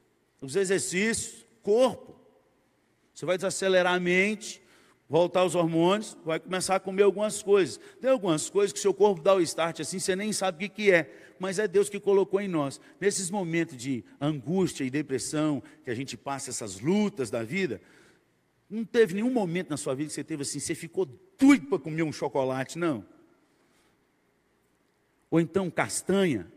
[0.42, 2.17] Os exercícios, corpo.
[3.18, 4.62] Você vai desacelerar a mente,
[5.10, 7.80] voltar os hormônios, vai começar a comer algumas coisas.
[8.00, 10.76] Tem algumas coisas que seu corpo dá o start assim, você nem sabe o que,
[10.76, 12.80] que é mas é Deus que colocou em nós.
[13.00, 17.82] Nesses momentos de angústia e depressão, que a gente passa essas lutas da vida,
[18.70, 21.08] não teve nenhum momento na sua vida que você teve assim, você ficou
[21.40, 23.04] doido para comer um chocolate, não.
[25.32, 26.52] Ou então castanha.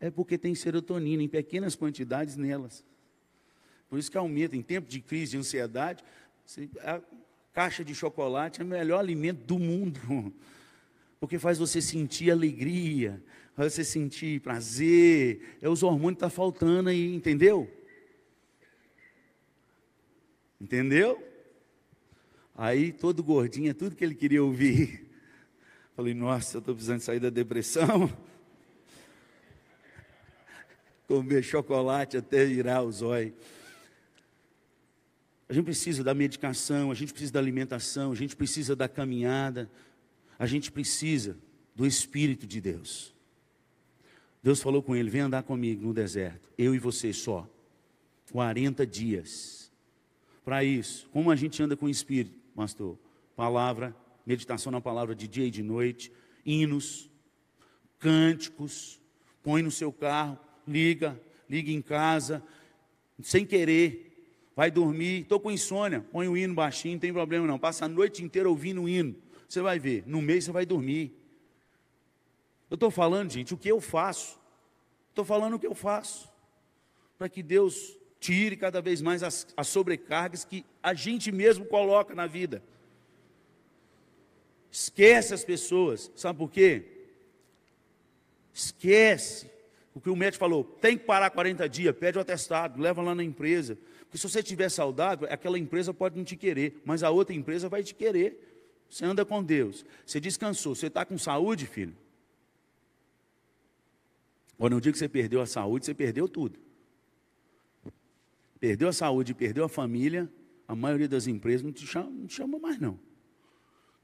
[0.00, 2.84] É porque tem serotonina em pequenas quantidades nelas.
[3.94, 6.02] Por isso que aumenta, em tempo de crise de ansiedade,
[6.80, 7.00] a
[7.52, 10.34] caixa de chocolate é o melhor alimento do mundo.
[11.20, 13.22] Porque faz você sentir alegria,
[13.54, 17.70] faz você sentir prazer, é os hormônios que estão tá faltando aí, entendeu?
[20.60, 21.24] Entendeu?
[22.52, 25.08] Aí todo gordinho, é tudo que ele queria ouvir.
[25.94, 28.10] Falei, nossa, eu estou precisando sair da depressão.
[31.06, 33.34] Comer chocolate até virar os olhos.
[35.48, 39.70] A gente precisa da medicação, a gente precisa da alimentação, a gente precisa da caminhada,
[40.38, 41.36] a gente precisa
[41.74, 43.14] do Espírito de Deus.
[44.42, 47.48] Deus falou com ele: vem andar comigo no deserto, eu e você só.
[48.32, 49.70] 40 dias.
[50.44, 52.98] Para isso, como a gente anda com o Espírito, pastor?
[53.36, 53.94] Palavra,
[54.26, 56.12] meditação na palavra de dia e de noite,
[56.44, 57.08] hinos,
[57.98, 59.00] cânticos,
[59.42, 62.42] põe no seu carro, liga, liga em casa,
[63.22, 64.13] sem querer,
[64.54, 67.88] vai dormir, estou com insônia, põe o hino baixinho, não tem problema não, passa a
[67.88, 69.14] noite inteira ouvindo o hino,
[69.48, 71.14] você vai ver, no mês você vai dormir,
[72.70, 74.36] eu estou falando, gente, o que eu faço.
[75.10, 76.28] Estou falando o que eu faço.
[77.16, 82.16] Para que Deus tire cada vez mais as, as sobrecargas que a gente mesmo coloca
[82.16, 82.64] na vida.
[84.72, 86.10] Esquece as pessoas.
[86.16, 86.84] Sabe por quê?
[88.52, 89.48] Esquece.
[89.94, 93.14] O que o médico falou, tem que parar 40 dias, pede o atestado, leva lá
[93.14, 93.78] na empresa.
[94.14, 97.68] Porque se você estiver saudável, aquela empresa pode não te querer, mas a outra empresa
[97.68, 98.62] vai te querer.
[98.88, 101.96] Você anda com Deus, você descansou, você está com saúde, filho.
[104.56, 106.60] Quando no dia que você perdeu a saúde, você perdeu tudo.
[108.60, 110.30] Perdeu a saúde, perdeu a família,
[110.68, 112.96] a maioria das empresas não te chama, não te chama mais não.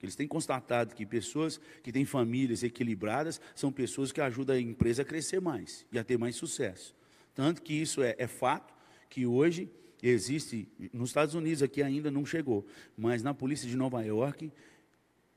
[0.03, 5.03] Eles têm constatado que pessoas que têm famílias equilibradas são pessoas que ajudam a empresa
[5.03, 6.97] a crescer mais e a ter mais sucesso.
[7.33, 8.75] Tanto que isso é, é fato
[9.09, 9.71] que hoje
[10.09, 14.53] existe, nos Estados Unidos aqui ainda não chegou, mas na polícia de Nova York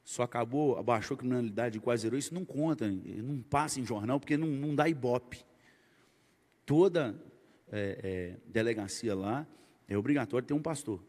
[0.03, 4.35] só acabou, abaixou a criminalidade quase zerou, isso não conta, não passa em jornal, porque
[4.35, 5.45] não, não dá ibope.
[6.65, 7.15] Toda
[7.71, 9.47] é, é, delegacia lá
[9.87, 11.01] é obrigatório ter um pastor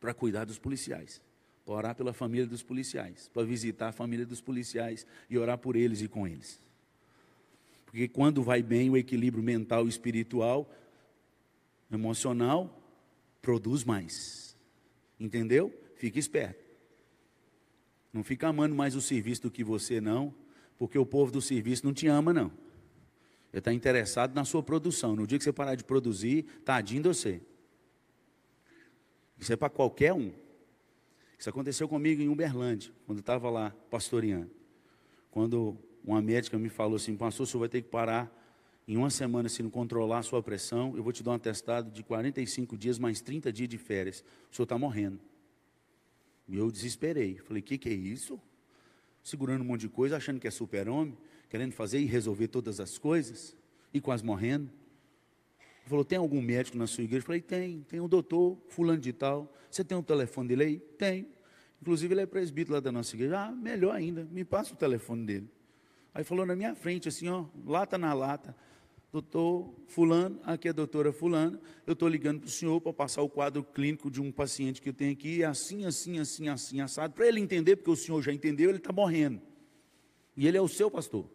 [0.00, 1.22] para cuidar dos policiais,
[1.64, 5.76] para orar pela família dos policiais, para visitar a família dos policiais e orar por
[5.76, 6.60] eles e com eles.
[7.86, 10.70] Porque quando vai bem o equilíbrio mental e espiritual,
[11.90, 12.82] emocional,
[13.40, 14.56] produz mais.
[15.18, 15.72] Entendeu?
[15.96, 16.64] Fique esperto.
[18.12, 20.34] Não fica amando mais o serviço do que você, não,
[20.78, 22.50] porque o povo do serviço não te ama, não.
[23.52, 25.16] Ele está interessado na sua produção.
[25.16, 27.40] No dia que você parar de produzir, tadinho de você.
[29.38, 30.32] Isso é para qualquer um.
[31.38, 34.50] Isso aconteceu comigo em Uberlândia, quando estava lá pastoreando.
[35.30, 38.32] Quando uma médica me falou assim, pastor, o senhor vai ter que parar
[38.88, 41.90] em uma semana, se não controlar a sua pressão, eu vou te dar um atestado
[41.90, 44.22] de 45 dias mais 30 dias de férias.
[44.50, 45.18] O senhor está morrendo.
[46.46, 47.38] E eu desesperei.
[47.38, 48.40] Falei, o que, que é isso?
[49.24, 51.18] Segurando um monte de coisa, achando que é super-homem,
[51.50, 53.56] querendo fazer e resolver todas as coisas,
[53.92, 54.70] e quase morrendo.
[55.58, 57.22] Ele falou, tem algum médico na sua igreja?
[57.22, 59.52] Eu falei, tem, tem um doutor, fulano de tal.
[59.68, 60.78] Você tem o um telefone dele aí?
[60.78, 61.26] Tem.
[61.82, 63.36] Inclusive ele é presbítero lá da nossa igreja.
[63.36, 65.50] Ah, melhor ainda, me passa o telefone dele.
[66.14, 68.54] Aí falou na minha frente, assim, ó, lata na lata
[69.12, 73.22] doutor fulano, aqui é a doutora fulana, eu estou ligando para o senhor para passar
[73.22, 77.14] o quadro clínico de um paciente que eu tenho aqui, assim, assim, assim, assim, assado,
[77.14, 79.40] para ele entender, porque o senhor já entendeu, ele está morrendo.
[80.36, 81.26] E ele é o seu pastor.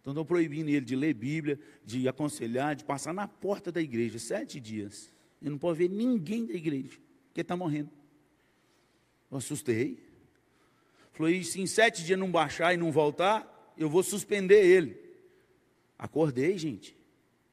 [0.00, 4.18] Então estou proibindo ele de ler Bíblia, de aconselhar, de passar na porta da igreja,
[4.18, 5.12] sete dias.
[5.40, 6.98] Ele não pode ver ninguém da igreja,
[7.28, 7.90] porque está morrendo.
[9.30, 9.98] Eu assustei.
[11.12, 15.03] Falou, e se em sete dias não baixar e não voltar, eu vou suspender ele.
[15.98, 16.96] Acordei, gente.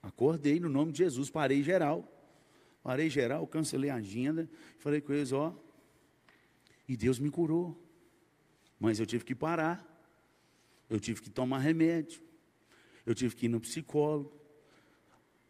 [0.02, 2.08] Acordei no nome de Jesus, parei geral.
[2.84, 5.56] Parei geral, cancelei a agenda, falei com eles, ó.
[6.88, 7.78] E Deus me curou.
[8.80, 9.88] Mas eu tive que parar.
[10.90, 12.22] Eu tive que tomar remédio.
[13.06, 14.34] Eu tive que ir no psicólogo.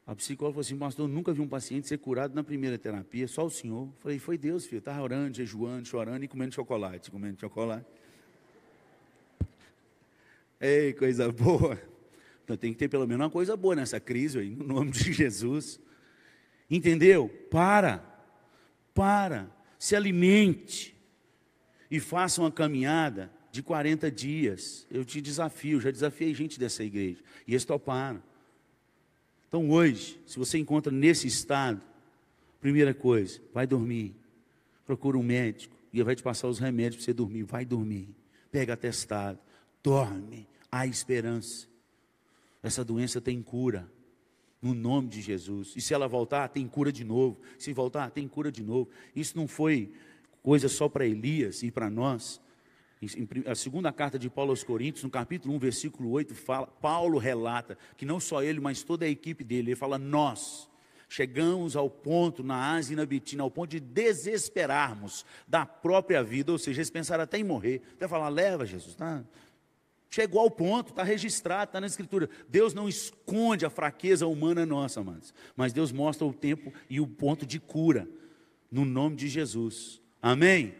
[0.06, 3.46] A psicóloga falou assim, pastor, nunca vi um paciente ser curado na primeira terapia, só
[3.46, 3.88] o senhor.
[3.88, 4.80] Eu falei, foi Deus, filho.
[4.80, 7.86] Estava orando, jejuando, chorando e comendo chocolate, comendo chocolate.
[10.60, 11.80] Ei, coisa boa.
[12.44, 15.12] Então tem que ter pelo menos uma coisa boa nessa crise aí, no nome de
[15.14, 15.80] Jesus.
[16.70, 17.30] Entendeu?
[17.50, 18.04] Para.
[18.94, 19.50] Para.
[19.78, 20.96] Se alimente.
[21.89, 24.88] E faça uma caminhada de 40 dias.
[24.89, 27.22] Eu te desafio, já desafiei gente dessa igreja.
[27.46, 28.22] E eles toparam.
[29.48, 31.82] Então hoje, se você encontra nesse estado,
[32.62, 34.16] primeira coisa, vai dormir.
[34.86, 37.44] Procura um médico e ele vai te passar os remédios para você dormir.
[37.44, 38.08] Vai dormir.
[38.50, 39.38] Pega atestado.
[39.84, 40.48] Dorme.
[40.72, 41.70] Há esperança.
[42.64, 43.91] Essa doença tem cura.
[44.62, 45.74] No nome de Jesus.
[45.76, 47.39] E se ela voltar, tem cura de novo.
[47.57, 48.89] Se voltar, tem cura de novo.
[49.16, 49.91] Isso não foi
[50.43, 52.39] coisa só para Elias e para nós.
[53.47, 57.76] A segunda carta de Paulo aos Coríntios, no capítulo 1, versículo 8, fala, Paulo relata
[57.97, 60.70] que não só ele, mas toda a equipe dele, ele fala, nós
[61.09, 66.51] chegamos ao ponto na Ásia e na Bitina, ao ponto de desesperarmos da própria vida,
[66.51, 69.24] ou seja, eles pensaram até em morrer, até falar, leva Jesus, tá?
[70.14, 72.30] Chegou ao ponto, está registrado, está na Escritura.
[72.49, 75.34] Deus não esconde a fraqueza humana nossa, amados.
[75.55, 78.05] Mas Deus mostra o tempo e o ponto de cura,
[78.70, 80.01] no nome de Jesus.
[80.22, 80.76] Amém?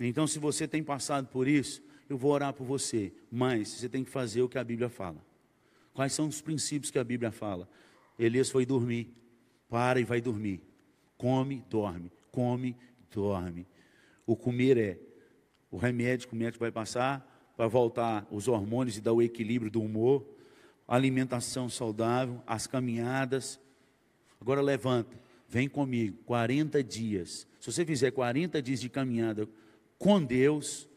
[0.00, 3.12] Então, se você tem passado por isso, eu vou orar por você.
[3.30, 5.24] Mas você tem que fazer o que a Bíblia fala.
[5.92, 7.68] Quais são os princípios que a Bíblia fala?
[8.18, 9.14] Elias foi dormir.
[9.68, 10.60] Para e vai dormir.
[11.16, 12.10] Come, dorme.
[12.32, 12.76] Come,
[13.12, 13.64] dorme.
[14.26, 14.98] O comer é
[15.70, 19.70] o remédio que o médico vai passar para voltar os hormônios e dar o equilíbrio
[19.70, 20.24] do humor,
[20.86, 23.60] alimentação saudável, as caminhadas.
[24.40, 25.16] Agora levanta,
[25.48, 27.46] vem comigo, 40 dias.
[27.60, 29.48] Se você fizer 40 dias de caminhada
[29.98, 30.88] com Deus,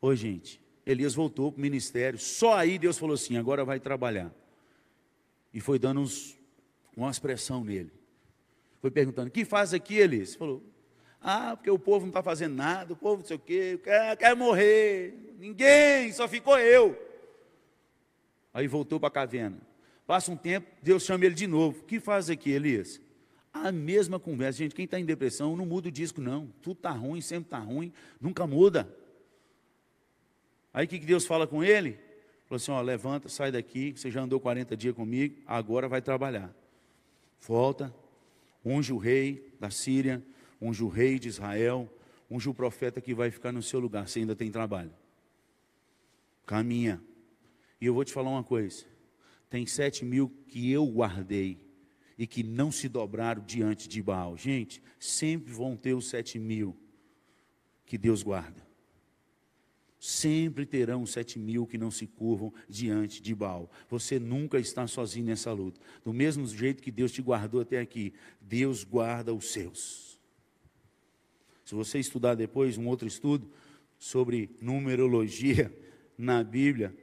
[0.00, 4.32] ô gente, Elias voltou para o ministério, só aí Deus falou assim: agora vai trabalhar.
[5.52, 6.38] E foi dando uns,
[6.96, 7.90] uma expressão nele.
[8.80, 10.34] Foi perguntando: que faz aqui, Elias?
[10.34, 10.62] Falou:
[11.20, 14.16] ah, porque o povo não está fazendo nada, o povo não sei o quê, quer,
[14.16, 16.96] quer morrer, ninguém, só ficou eu.
[18.54, 19.58] Aí voltou para a caverna.
[20.06, 21.80] Passa um tempo, Deus chama ele de novo.
[21.80, 23.00] O que faz aqui, Elias?
[23.52, 24.58] A mesma conversa.
[24.58, 26.46] Gente, quem está em depressão não muda o disco, não.
[26.62, 28.88] Tudo está ruim, sempre está ruim, nunca muda.
[30.72, 31.98] Aí o que Deus fala com ele?
[32.46, 36.54] Falou assim: ó, levanta, sai daqui, você já andou 40 dias comigo, agora vai trabalhar.
[37.40, 37.94] Volta,
[38.64, 40.22] unge o rei da Síria,
[40.60, 41.92] unge o rei de Israel,
[42.30, 44.92] unge o profeta que vai ficar no seu lugar, você ainda tem trabalho.
[46.44, 47.02] Caminha.
[47.80, 48.84] E eu vou te falar uma coisa:
[49.50, 51.58] tem sete mil que eu guardei
[52.18, 54.36] e que não se dobraram diante de Baal.
[54.36, 56.76] Gente, sempre vão ter os sete mil
[57.84, 58.66] que Deus guarda.
[59.98, 63.70] Sempre terão sete mil que não se curvam diante de Baal.
[63.88, 65.80] Você nunca está sozinho nessa luta.
[66.04, 70.15] Do mesmo jeito que Deus te guardou até aqui, Deus guarda os seus.
[71.66, 73.50] Se você estudar depois um outro estudo
[73.98, 75.76] sobre numerologia
[76.16, 76.96] na Bíblia,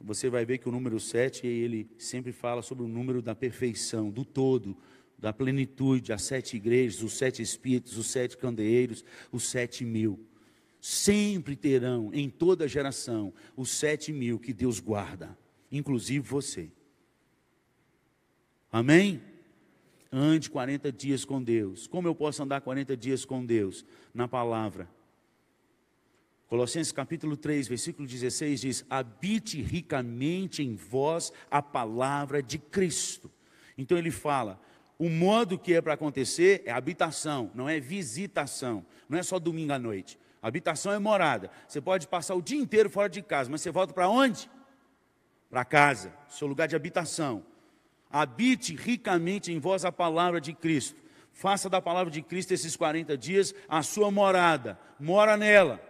[0.00, 4.12] você vai ver que o número 7, ele sempre fala sobre o número da perfeição,
[4.12, 4.76] do todo,
[5.18, 10.24] da plenitude, as sete igrejas, os sete espíritos, os sete candeeiros, os sete mil.
[10.80, 15.36] Sempre terão, em toda geração, os sete mil que Deus guarda,
[15.72, 16.70] inclusive você.
[18.70, 19.20] Amém?
[20.16, 21.88] Ande 40 dias com Deus.
[21.88, 23.84] Como eu posso andar 40 dias com Deus?
[24.14, 24.88] Na palavra.
[26.46, 33.28] Colossenses capítulo 3, versículo 16 diz: Habite ricamente em vós a palavra de Cristo.
[33.76, 34.60] Então ele fala:
[34.96, 39.72] o modo que é para acontecer é habitação, não é visitação, não é só domingo
[39.72, 40.16] à noite.
[40.40, 41.50] Habitação é morada.
[41.66, 44.48] Você pode passar o dia inteiro fora de casa, mas você volta para onde?
[45.50, 47.44] Para casa, seu lugar de habitação
[48.14, 50.96] habite ricamente em vós a palavra de Cristo.
[51.32, 55.82] Faça da palavra de Cristo esses 40 dias a sua morada, mora nela.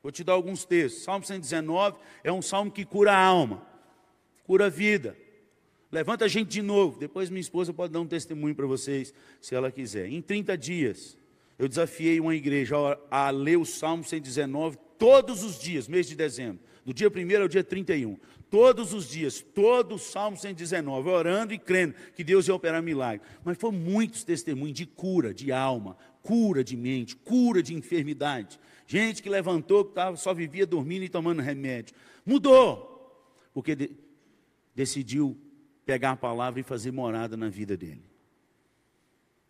[0.00, 1.02] Vou te dar alguns textos.
[1.02, 3.66] Salmo 119 é um salmo que cura a alma,
[4.44, 5.16] cura a vida.
[5.90, 6.96] Levanta a gente de novo.
[6.96, 10.06] Depois minha esposa pode dar um testemunho para vocês, se ela quiser.
[10.06, 11.18] Em 30 dias,
[11.58, 12.76] eu desafiei uma igreja
[13.10, 17.48] a ler o Salmo 119 todos os dias, mês de dezembro, do dia 1 ao
[17.48, 18.16] dia 31
[18.50, 23.26] todos os dias, todo o Salmo 119, orando e crendo que Deus ia operar milagre.
[23.44, 28.58] Mas foram muitos testemunhos de cura de alma, cura de mente, cura de enfermidade.
[28.86, 31.94] Gente que levantou, que tava, só vivia dormindo e tomando remédio.
[32.24, 32.98] Mudou,
[33.52, 33.90] porque de,
[34.74, 35.36] decidiu
[35.84, 38.04] pegar a palavra e fazer morada na vida dele.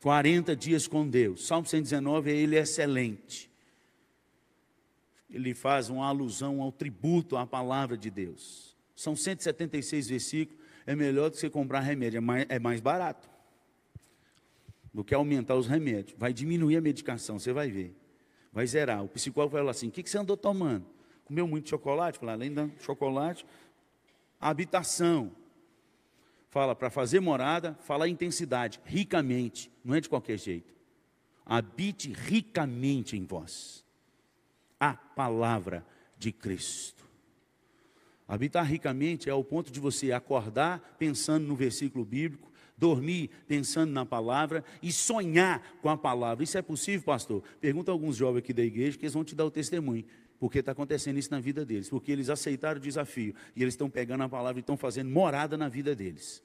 [0.00, 1.46] 40 dias com Deus.
[1.46, 3.50] Salmo 119, ele é excelente.
[5.28, 8.67] Ele faz uma alusão ao tributo à palavra de Deus.
[8.98, 10.60] São 176 versículos.
[10.84, 13.30] É melhor do que você comprar remédio, é mais, é mais barato
[14.92, 16.18] do que aumentar os remédios.
[16.18, 17.94] Vai diminuir a medicação, você vai ver.
[18.52, 19.04] Vai zerar.
[19.04, 20.84] O psicólogo vai falar assim: o que, que você andou tomando?
[21.24, 22.18] Comeu muito chocolate?
[22.18, 23.46] Fala, além do chocolate,
[24.40, 25.30] habitação.
[26.50, 30.74] Fala para fazer morada, fala intensidade, ricamente, não é de qualquer jeito.
[31.46, 33.84] Habite ricamente em vós
[34.80, 35.86] a palavra
[36.18, 36.97] de Cristo.
[38.28, 44.04] Habitar ricamente é o ponto de você acordar pensando no versículo bíblico, dormir pensando na
[44.04, 46.44] palavra e sonhar com a palavra.
[46.44, 47.42] Isso é possível, pastor?
[47.58, 50.04] Pergunta a alguns jovens aqui da igreja que eles vão te dar o testemunho.
[50.38, 51.88] Porque está acontecendo isso na vida deles.
[51.88, 53.34] Porque eles aceitaram o desafio.
[53.56, 56.42] E eles estão pegando a palavra e estão fazendo morada na vida deles.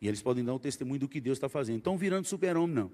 [0.00, 1.78] E eles podem dar o testemunho do que Deus está fazendo.
[1.78, 2.92] Estão virando super-homem, não.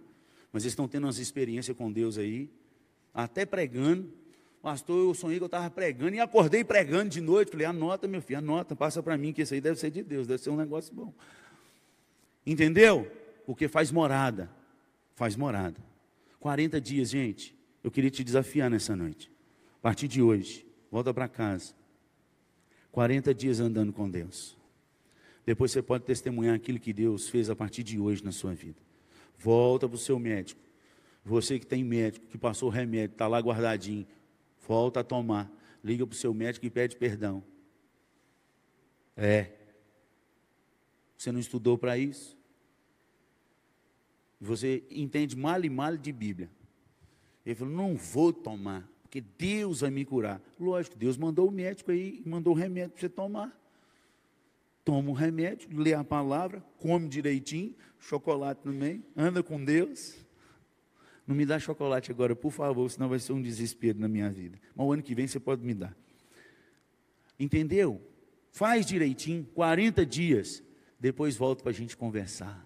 [0.53, 2.51] Mas eles estão tendo umas experiências com Deus aí.
[3.13, 4.13] Até pregando.
[4.67, 7.53] Pastor, eu sonhei que eu estava pregando e acordei pregando de noite.
[7.53, 10.27] Falei, anota, meu filho, anota, passa para mim, que isso aí deve ser de Deus,
[10.27, 11.15] deve ser um negócio bom.
[12.45, 13.09] Entendeu?
[13.47, 14.51] Porque faz morada.
[15.15, 15.77] Faz morada.
[16.41, 17.55] 40 dias, gente.
[17.85, 19.31] Eu queria te desafiar nessa noite.
[19.79, 21.73] A partir de hoje, volta para casa.
[22.91, 24.59] 40 dias andando com Deus.
[25.47, 28.81] Depois você pode testemunhar aquilo que Deus fez a partir de hoje na sua vida.
[29.39, 30.61] Volta para o seu médico.
[31.25, 34.05] Você que tem médico, que passou remédio, está lá guardadinho.
[34.67, 35.51] Volta a tomar.
[35.83, 37.43] Liga para o seu médico e pede perdão.
[39.17, 39.53] É.
[41.17, 42.37] Você não estudou para isso?
[44.41, 46.51] Você entende mal e mal de Bíblia.
[47.45, 50.43] Ele falou: não vou tomar, porque Deus vai me curar.
[50.59, 53.63] Lógico, Deus mandou o médico aí, mandou o remédio para você tomar.
[54.85, 60.26] Toma o remédio, lê a palavra, come direitinho, chocolate no meio, anda com Deus.
[61.27, 64.59] Não me dá chocolate agora, por favor, senão vai ser um desespero na minha vida.
[64.75, 65.97] Mas o ano que vem você pode me dar.
[67.39, 68.01] Entendeu?
[68.53, 70.63] Faz direitinho, 40 dias,
[70.99, 72.65] depois volta para a gente conversar.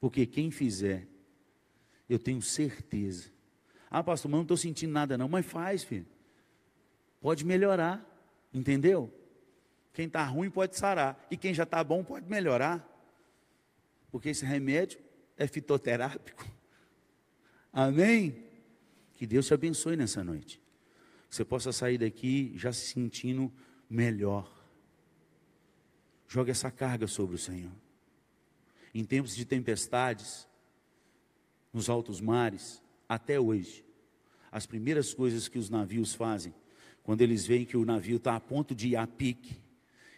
[0.00, 1.08] Porque quem fizer,
[2.08, 3.30] eu tenho certeza.
[3.90, 5.28] Ah, pastor, mas não estou sentindo nada não.
[5.28, 6.06] Mas faz, filho.
[7.20, 8.04] Pode melhorar.
[8.52, 9.12] Entendeu?
[9.92, 11.26] Quem está ruim pode sarar.
[11.30, 12.86] E quem já está bom pode melhorar.
[14.10, 15.00] Porque esse remédio
[15.36, 16.44] é fitoterápico.
[17.74, 18.42] Amém?
[19.12, 20.58] Que Deus te abençoe nessa noite.
[21.28, 23.52] Que você possa sair daqui já se sentindo
[23.90, 24.50] melhor.
[26.26, 27.72] Jogue essa carga sobre o Senhor
[28.94, 30.46] em tempos de tempestades,
[31.72, 33.84] nos altos mares, até hoje,
[34.52, 36.54] as primeiras coisas que os navios fazem,
[37.02, 39.60] quando eles veem que o navio está a ponto de ir a pique,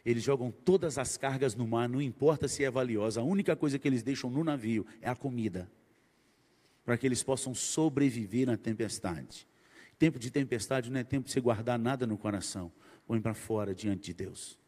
[0.04, 3.78] eles jogam todas as cargas no mar, não importa se é valiosa, a única coisa
[3.78, 5.70] que eles deixam no navio é a comida,
[6.86, 9.46] para que eles possam sobreviver na tempestade.
[9.98, 12.72] Tempo de tempestade não é tempo de você guardar nada no coração,
[13.06, 14.58] põe para fora diante de Deus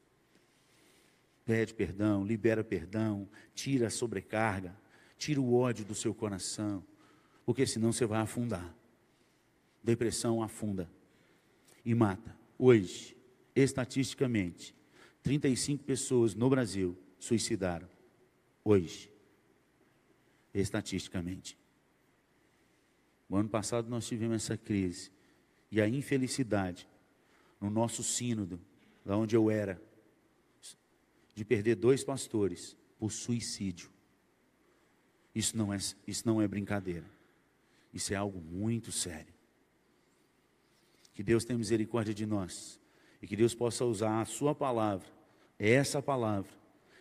[1.49, 4.77] pede perdão, libera perdão, tira a sobrecarga,
[5.17, 6.85] tira o ódio do seu coração,
[7.47, 8.77] porque senão você vai afundar.
[9.83, 10.91] Depressão afunda
[11.83, 12.37] e mata.
[12.59, 13.17] Hoje,
[13.57, 14.75] estatisticamente,
[15.23, 17.89] 35 pessoas no Brasil suicidaram.
[18.63, 19.11] Hoje,
[20.53, 21.57] estatisticamente.
[23.29, 25.11] O ano passado nós tivemos essa crise
[25.71, 26.89] e a infelicidade
[27.61, 28.59] no nosso sínodo,
[29.05, 29.81] lá onde eu era,
[31.35, 33.91] de perder dois pastores por suicídio.
[35.35, 37.05] Isso não é, isso não é brincadeira.
[37.93, 39.33] Isso é algo muito sério.
[41.15, 42.81] Que Deus tenha misericórdia de nós.
[43.21, 45.07] E que Deus possa usar a sua palavra,
[45.59, 46.51] essa palavra,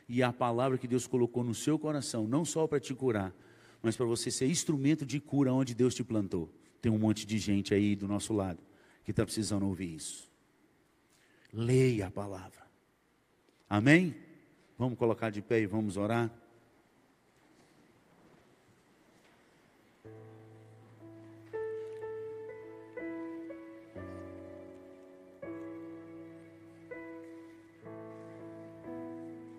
[0.10, 3.34] e a palavra que Deus colocou no seu coração, não só para te curar,
[3.82, 6.50] mas para você ser instrumento de cura onde Deus te plantou.
[6.82, 8.60] Tem um monte de gente aí do nosso lado
[9.04, 10.30] que está precisando ouvir isso.
[11.54, 12.68] Leia a palavra.
[13.70, 14.16] Amém?
[14.78, 16.32] Vamos colocar de pé e vamos orar?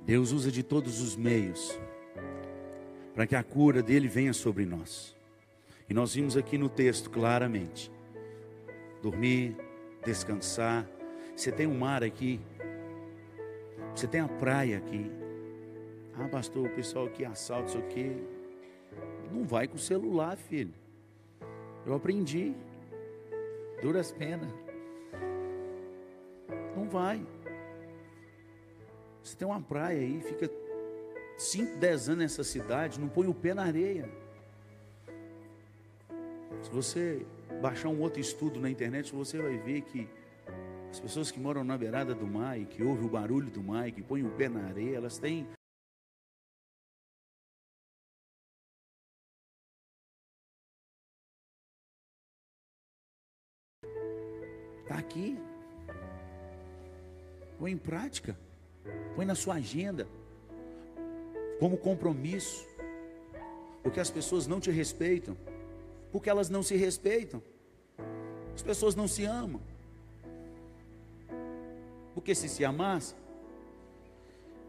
[0.04, 1.78] Deus usa de todos os meios
[3.18, 5.12] para que a cura dele venha sobre nós.
[5.90, 7.90] E nós vimos aqui no texto claramente:
[9.02, 9.56] dormir,
[10.04, 10.86] descansar.
[11.34, 12.40] Você tem um mar aqui
[13.98, 15.10] você tem a praia aqui.
[16.16, 18.16] Ah, pastor, o pessoal aqui assalta isso aqui.
[19.32, 20.72] Não vai com o celular, filho.
[21.84, 22.54] Eu aprendi.
[23.82, 24.48] duras penas.
[26.76, 27.26] Não vai.
[29.20, 30.48] Você tem uma praia aí, fica
[31.38, 34.10] 5, 10 anos nessa cidade, não põe o pé na areia.
[36.60, 37.24] Se você
[37.62, 40.08] baixar um outro estudo na internet, você vai ver que
[40.90, 43.86] as pessoas que moram na beirada do mar e que ouvem o barulho do mar
[43.88, 45.46] e que põem o pé na areia, elas têm
[54.82, 55.38] Está aqui.
[57.58, 58.36] Põe em prática.
[59.14, 60.08] Põe na sua agenda.
[61.58, 62.66] Como compromisso.
[63.82, 65.36] Porque as pessoas não te respeitam.
[66.12, 67.42] Porque elas não se respeitam.
[68.54, 69.60] As pessoas não se amam.
[72.14, 73.16] Porque se se amassem,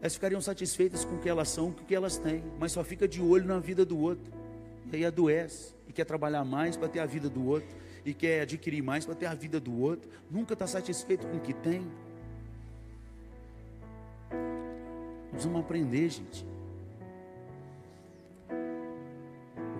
[0.00, 2.82] elas ficariam satisfeitas com o que elas são, com o que elas têm, mas só
[2.84, 4.32] fica de olho na vida do outro.
[4.92, 7.68] E aí adoece e quer trabalhar mais para ter a vida do outro
[8.04, 11.40] e quer adquirir mais para ter a vida do outro, nunca está satisfeito com o
[11.40, 11.86] que tem.
[15.30, 16.46] Precisamos aprender, gente.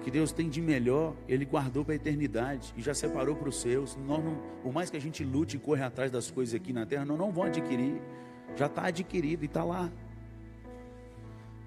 [0.02, 3.60] Que Deus tem de melhor, Ele guardou para a eternidade e já separou para os
[3.60, 3.96] seus.
[3.96, 6.86] Nós não, por mais que a gente lute e corra atrás das coisas aqui na
[6.86, 8.00] terra, nós não vamos adquirir.
[8.56, 9.90] Já está adquirido e está lá.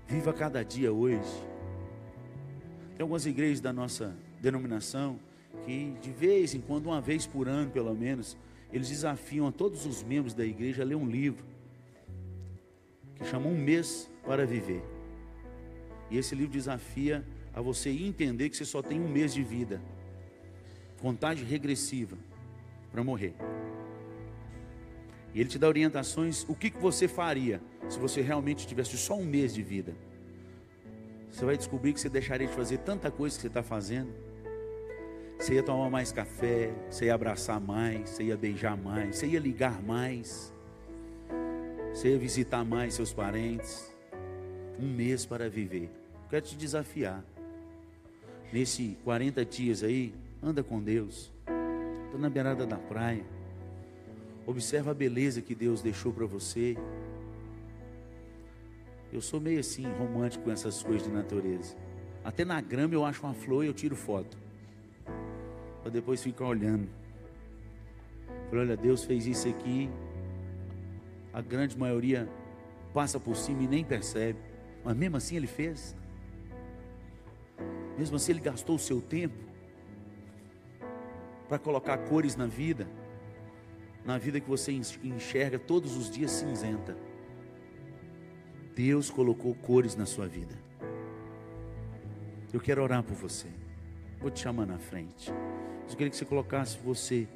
[0.07, 1.29] Viva cada dia hoje.
[2.95, 5.19] Tem algumas igrejas da nossa denominação
[5.65, 8.37] que de vez em quando, uma vez por ano pelo menos,
[8.71, 11.45] eles desafiam a todos os membros da igreja a ler um livro
[13.15, 14.83] que chama Um Mês para Viver.
[16.09, 19.81] E esse livro desafia a você entender que você só tem um mês de vida,
[21.01, 22.17] contagem regressiva
[22.91, 23.33] para morrer.
[25.33, 29.15] E ele te dá orientações, o que, que você faria se você realmente tivesse só
[29.17, 29.95] um mês de vida.
[31.29, 34.13] Você vai descobrir que você deixaria de fazer tanta coisa que você está fazendo
[35.43, 39.39] você ia tomar mais café, você ia abraçar mais, você ia beijar mais, você ia
[39.41, 40.53] ligar mais,
[41.93, 43.93] você ia visitar mais seus parentes.
[44.79, 45.91] Um mês para viver.
[46.29, 47.23] Quero te desafiar.
[48.53, 51.31] Nesse 40 dias aí, anda com Deus.
[52.05, 53.25] Estou na beirada da praia.
[54.45, 56.77] Observa a beleza que Deus deixou para você.
[59.11, 61.75] Eu sou meio assim, romântico com essas coisas de natureza.
[62.23, 64.37] Até na grama eu acho uma flor e eu tiro foto
[65.81, 66.87] para depois ficar olhando.
[68.51, 69.89] Falei, olha, Deus fez isso aqui.
[71.33, 72.29] A grande maioria
[72.93, 74.37] passa por cima e nem percebe.
[74.85, 75.95] Mas mesmo assim ele fez.
[77.97, 79.35] Mesmo assim ele gastou o seu tempo
[81.47, 82.87] para colocar cores na vida,
[84.05, 86.97] na vida que você enxerga todos os dias cinzenta.
[88.75, 90.55] Deus colocou cores na sua vida.
[92.51, 93.47] Eu quero orar por você.
[94.19, 95.31] Vou te chamar na frente.
[95.89, 97.27] Eu queria que você colocasse você,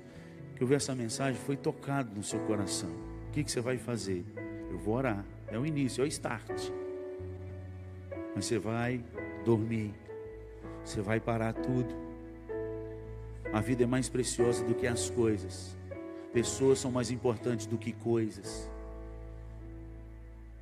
[0.56, 2.90] que ouviu essa mensagem, foi tocado no seu coração.
[3.28, 4.26] O que, que você vai fazer?
[4.72, 5.24] Eu vou orar.
[5.48, 6.72] É o início, é o start.
[8.36, 9.04] Mas você vai
[9.46, 9.94] dormir.
[10.88, 11.94] Você vai parar tudo.
[13.52, 15.76] A vida é mais preciosa do que as coisas.
[16.32, 18.72] Pessoas são mais importantes do que coisas.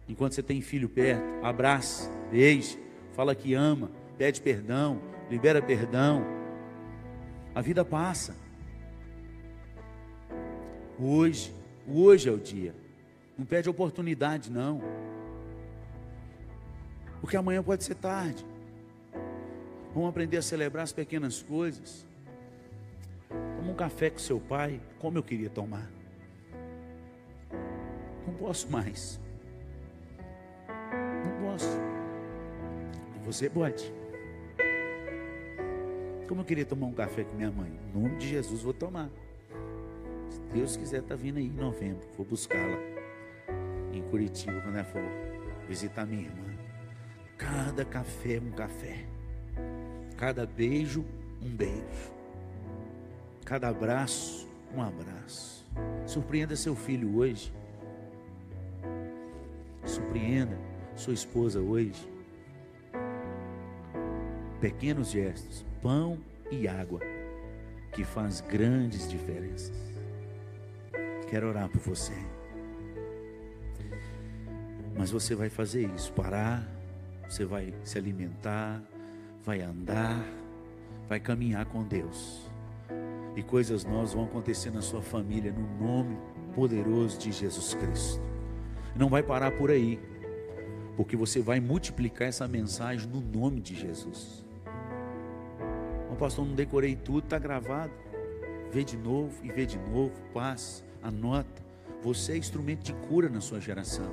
[0.09, 2.79] Enquanto você tem filho perto, abraça, beije,
[3.13, 4.99] fala que ama, pede perdão,
[5.29, 6.25] libera perdão
[7.53, 8.35] a vida passa.
[10.99, 11.53] Hoje,
[11.87, 12.73] hoje é o dia.
[13.37, 14.81] Não perde oportunidade, não.
[17.21, 18.43] Porque amanhã pode ser tarde.
[19.95, 22.05] Vamos aprender a celebrar as pequenas coisas.
[23.29, 25.89] Toma um café com seu pai, como eu queria tomar.
[28.27, 29.21] Não posso mais.
[30.67, 31.79] Não posso.
[33.15, 33.89] E você pode.
[36.27, 37.71] Como eu queria tomar um café com minha mãe.
[37.87, 39.09] Em nome de Jesus, vou tomar.
[40.29, 42.05] Se Deus quiser, está vindo aí em novembro.
[42.17, 42.77] Vou buscá-la
[43.93, 45.01] em Curitiba, quando ela for
[45.69, 46.53] visitar minha irmã.
[47.37, 49.05] Cada café, um café.
[50.17, 51.05] Cada beijo,
[51.41, 52.13] um beijo.
[53.45, 55.65] Cada abraço, um abraço.
[56.05, 57.53] Surpreenda seu filho hoje.
[59.85, 60.57] Surpreenda
[60.95, 62.09] sua esposa hoje.
[64.59, 66.17] Pequenos gestos pão
[66.49, 66.99] e água,
[67.93, 69.71] que faz grandes diferenças.
[71.29, 72.13] Quero orar por você.
[74.97, 76.67] Mas você vai fazer isso, parar,
[77.29, 78.81] você vai se alimentar,
[79.45, 80.25] vai andar,
[81.07, 82.49] vai caminhar com Deus.
[83.35, 86.17] E coisas novas vão acontecer na sua família no nome
[86.55, 88.21] poderoso de Jesus Cristo.
[88.95, 89.99] Não vai parar por aí,
[90.97, 94.43] porque você vai multiplicar essa mensagem no nome de Jesus.
[96.11, 97.91] O pastor, não decorei tudo, está gravado.
[98.71, 101.63] vê de novo e vê de novo, paz, anota.
[102.01, 104.09] Você é instrumento de cura na sua geração.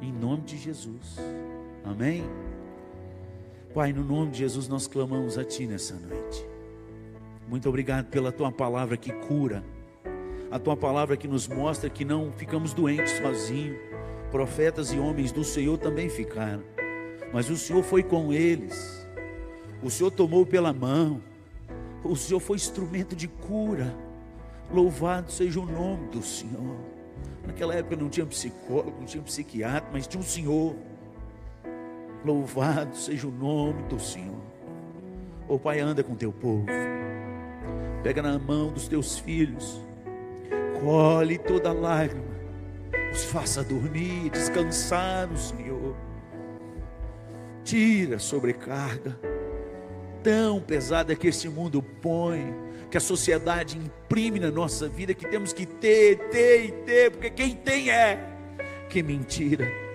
[0.00, 1.16] Em nome de Jesus.
[1.84, 2.22] Amém?
[3.74, 6.46] Pai, no nome de Jesus nós clamamos a Ti nessa noite.
[7.46, 9.62] Muito obrigado pela Tua palavra que cura.
[10.50, 13.76] A Tua palavra que nos mostra que não ficamos doentes sozinhos.
[14.30, 16.62] Profetas e homens do Senhor também ficaram.
[17.32, 19.06] Mas o Senhor foi com eles.
[19.82, 21.22] O Senhor tomou pela mão.
[22.02, 23.94] O Senhor foi instrumento de cura.
[24.72, 26.76] Louvado seja o nome do Senhor.
[27.46, 30.74] Naquela época não tinha psicólogo, não tinha psiquiatra, mas tinha um Senhor.
[32.24, 34.40] Louvado seja o nome do Senhor.
[35.48, 36.66] O oh, Pai, anda com teu povo.
[38.02, 39.80] Pega na mão dos teus filhos.
[40.80, 42.28] Colhe toda lágrima.
[43.12, 45.96] Os faça dormir, descansar no Senhor.
[47.64, 49.18] Tira a sobrecarga
[50.22, 52.54] tão pesada que este mundo põe,
[52.90, 57.30] que a sociedade imprime na nossa vida, que temos que ter, ter e ter, porque
[57.30, 58.18] quem tem é.
[58.88, 59.87] Que mentira.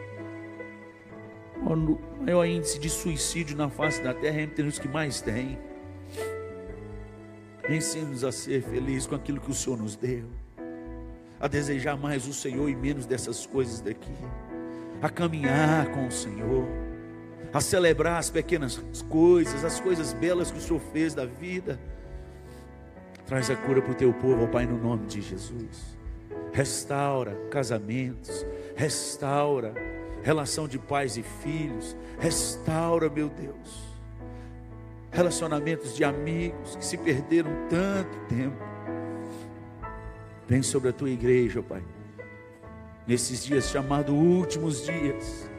[1.66, 5.57] O maior índice de suicídio na face da terra é entre os que mais têm.
[7.70, 10.26] Ensine-nos a ser felizes com aquilo que o Senhor nos deu,
[11.39, 14.11] a desejar mais o Senhor e menos dessas coisas daqui,
[15.01, 16.68] a caminhar com o Senhor
[17.53, 21.80] a celebrar as pequenas coisas, as coisas belas que o Senhor fez da vida.
[23.28, 25.95] Traz a cura para o teu povo, ó Pai, no nome de Jesus.
[26.51, 28.43] Restaura casamentos,
[28.76, 29.74] restaura
[30.24, 33.84] relação de pais e filhos, restaura, meu Deus,
[35.11, 38.63] relacionamentos de amigos que se perderam tanto tempo.
[40.47, 41.84] Vem sobre a tua igreja, Pai,
[43.05, 45.49] nesses dias chamados últimos dias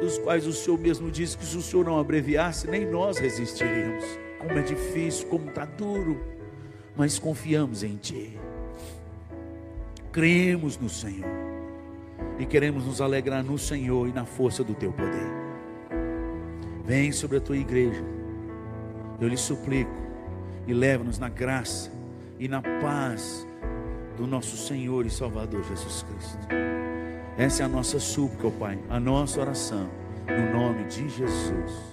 [0.00, 4.04] dos quais o Senhor mesmo disse que se o Senhor não abreviasse, nem nós resistiríamos.
[4.38, 6.20] Como é difícil, como está duro,
[6.96, 8.36] mas confiamos em Ti,
[10.10, 11.51] cremos no Senhor
[12.38, 15.30] e queremos nos alegrar no Senhor e na força do Teu poder.
[16.84, 18.02] Vem sobre a Tua igreja,
[19.20, 19.90] eu lhe suplico,
[20.66, 21.90] e leva-nos na graça
[22.38, 23.46] e na paz
[24.16, 26.48] do nosso Senhor e Salvador Jesus Cristo.
[27.36, 29.88] Essa é a nossa súplica, ó Pai, a nossa oração,
[30.26, 31.91] no nome de Jesus.